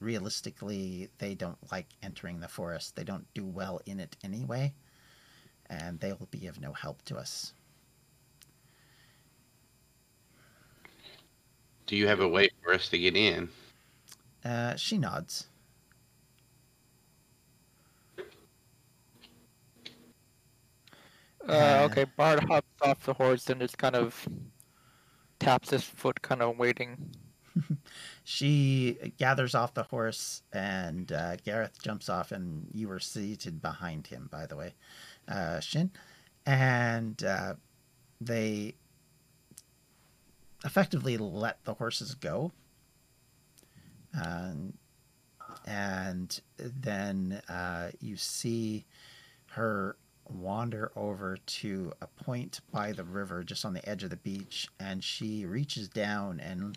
[0.00, 2.94] realistically, they don't like entering the forest.
[2.94, 4.74] They don't do well in it anyway,
[5.68, 7.52] and they will be of no help to us.
[11.86, 13.48] Do you have a way for us to get in?
[14.44, 15.48] Uh, she nods.
[21.48, 24.26] Uh, Uh, okay, Bart hops off the horse and just kind of
[25.38, 27.14] taps his foot, kind of waiting.
[28.24, 34.08] She gathers off the horse, and uh, Gareth jumps off, and you were seated behind
[34.08, 34.74] him, by the way,
[35.28, 35.92] uh, Shin.
[36.44, 37.54] And uh,
[38.20, 38.74] they
[40.64, 42.52] effectively let the horses go.
[44.20, 44.74] Um,
[45.66, 48.86] and then uh, you see
[49.52, 49.96] her
[50.28, 54.68] wander over to a point by the river just on the edge of the beach
[54.80, 56.76] and she reaches down and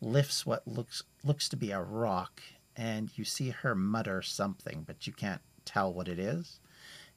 [0.00, 2.42] lifts what looks looks to be a rock
[2.76, 6.58] and you see her mutter something but you can't tell what it is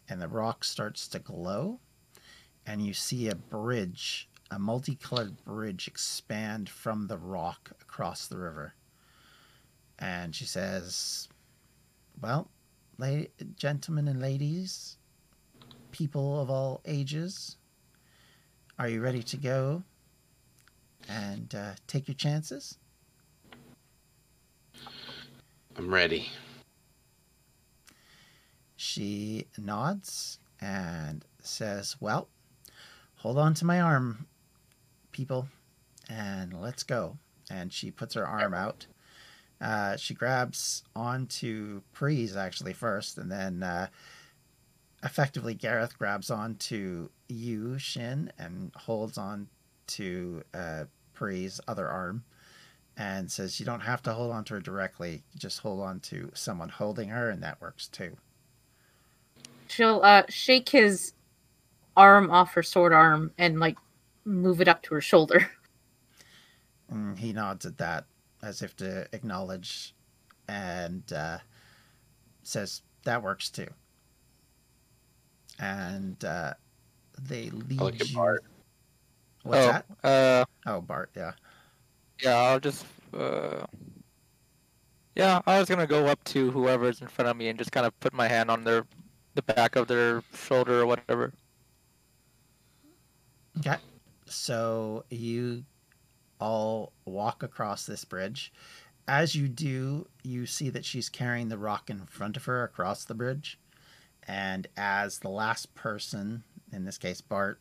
[0.08, 1.80] and the rock starts to glow
[2.68, 8.74] and you see a bridge a multicolored bridge expand from the rock across the river
[10.00, 11.28] and she says
[12.22, 12.50] well
[12.98, 13.24] la-
[13.56, 14.98] gentlemen and ladies
[15.92, 17.58] people of all ages
[18.78, 19.84] are you ready to go
[21.10, 22.78] and uh, take your chances.
[25.78, 26.30] I'm ready.
[28.76, 32.30] She nods and says, Well,
[33.16, 34.28] hold on to my arm,
[35.14, 35.48] people,
[36.10, 37.18] and let's go.
[37.50, 38.86] And she puts her arm out.
[39.62, 43.88] Uh, she grabs onto Prees actually first, and then uh,
[45.04, 49.48] effectively Gareth grabs onto you, Shin, and holds on
[49.88, 50.84] to uh,
[51.68, 52.26] other arm
[52.98, 55.24] and says, You don't have to hold on to her directly.
[55.38, 58.18] Just hold on to someone holding her, and that works too.
[59.70, 61.14] She'll uh, shake his
[61.96, 63.78] arm off her sword arm and like
[64.26, 65.50] move it up to her shoulder.
[66.90, 68.06] And he nods at that
[68.42, 69.94] as if to acknowledge
[70.48, 71.38] and uh,
[72.44, 73.68] says, That works too.
[75.60, 76.54] And uh,
[77.22, 78.16] they lead look at you.
[78.16, 78.44] Bart.
[79.44, 79.86] What's oh, that?
[80.04, 81.34] Uh, Oh, Bart, yeah.
[82.22, 82.86] yeah, I'll just.
[83.14, 83.66] Uh,
[85.16, 87.86] yeah, I was gonna go up to whoever's in front of me and just kind
[87.86, 88.86] of put my hand on their,
[89.36, 91.34] the back of their shoulder or whatever.
[93.60, 93.78] Okay.
[94.34, 95.64] So you
[96.40, 98.52] all walk across this bridge.
[99.08, 103.06] As you do, you see that she's carrying the rock in front of her across
[103.06, 103.60] the bridge.
[104.28, 107.60] And as the last person, in this case Bart,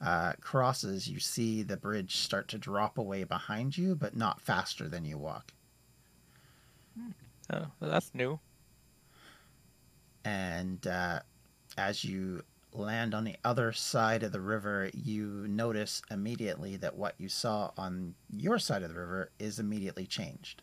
[0.00, 4.88] uh, crosses, you see the bridge start to drop away behind you, but not faster
[4.88, 5.52] than you walk.
[7.52, 8.40] Oh, well, that's new.
[10.24, 11.20] and uh,
[11.76, 12.42] as you
[12.72, 17.70] land on the other side of the river, you notice immediately that what you saw
[17.76, 20.62] on your side of the river is immediately changed.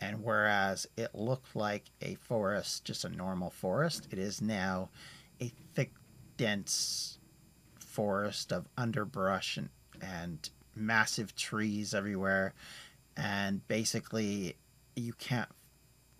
[0.00, 4.90] And whereas it looked like a forest, just a normal forest, it is now
[5.40, 5.92] a thick,
[6.36, 7.18] dense
[7.78, 9.70] forest of underbrush and,
[10.02, 12.52] and massive trees everywhere.
[13.16, 14.56] And basically,
[14.94, 15.48] you can't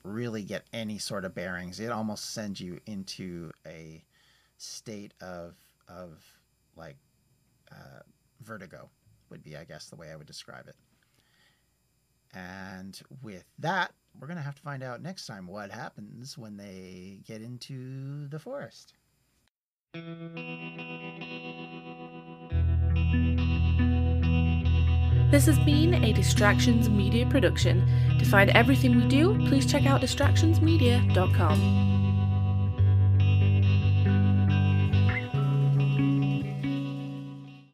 [0.02, 1.80] really get any sort of bearings.
[1.80, 4.02] It almost sends you into a
[4.58, 5.54] state of
[5.88, 6.22] of
[6.76, 6.96] like
[7.72, 8.00] uh,
[8.42, 8.88] vertigo
[9.30, 10.76] would be, I guess, the way I would describe it.
[12.34, 17.20] And with that, we're gonna have to find out next time what happens when they
[17.26, 18.94] get into the forest.
[25.30, 27.86] This has been a Distractions Media production.
[28.18, 31.95] To find everything we do, please check out distractionsmedia.com.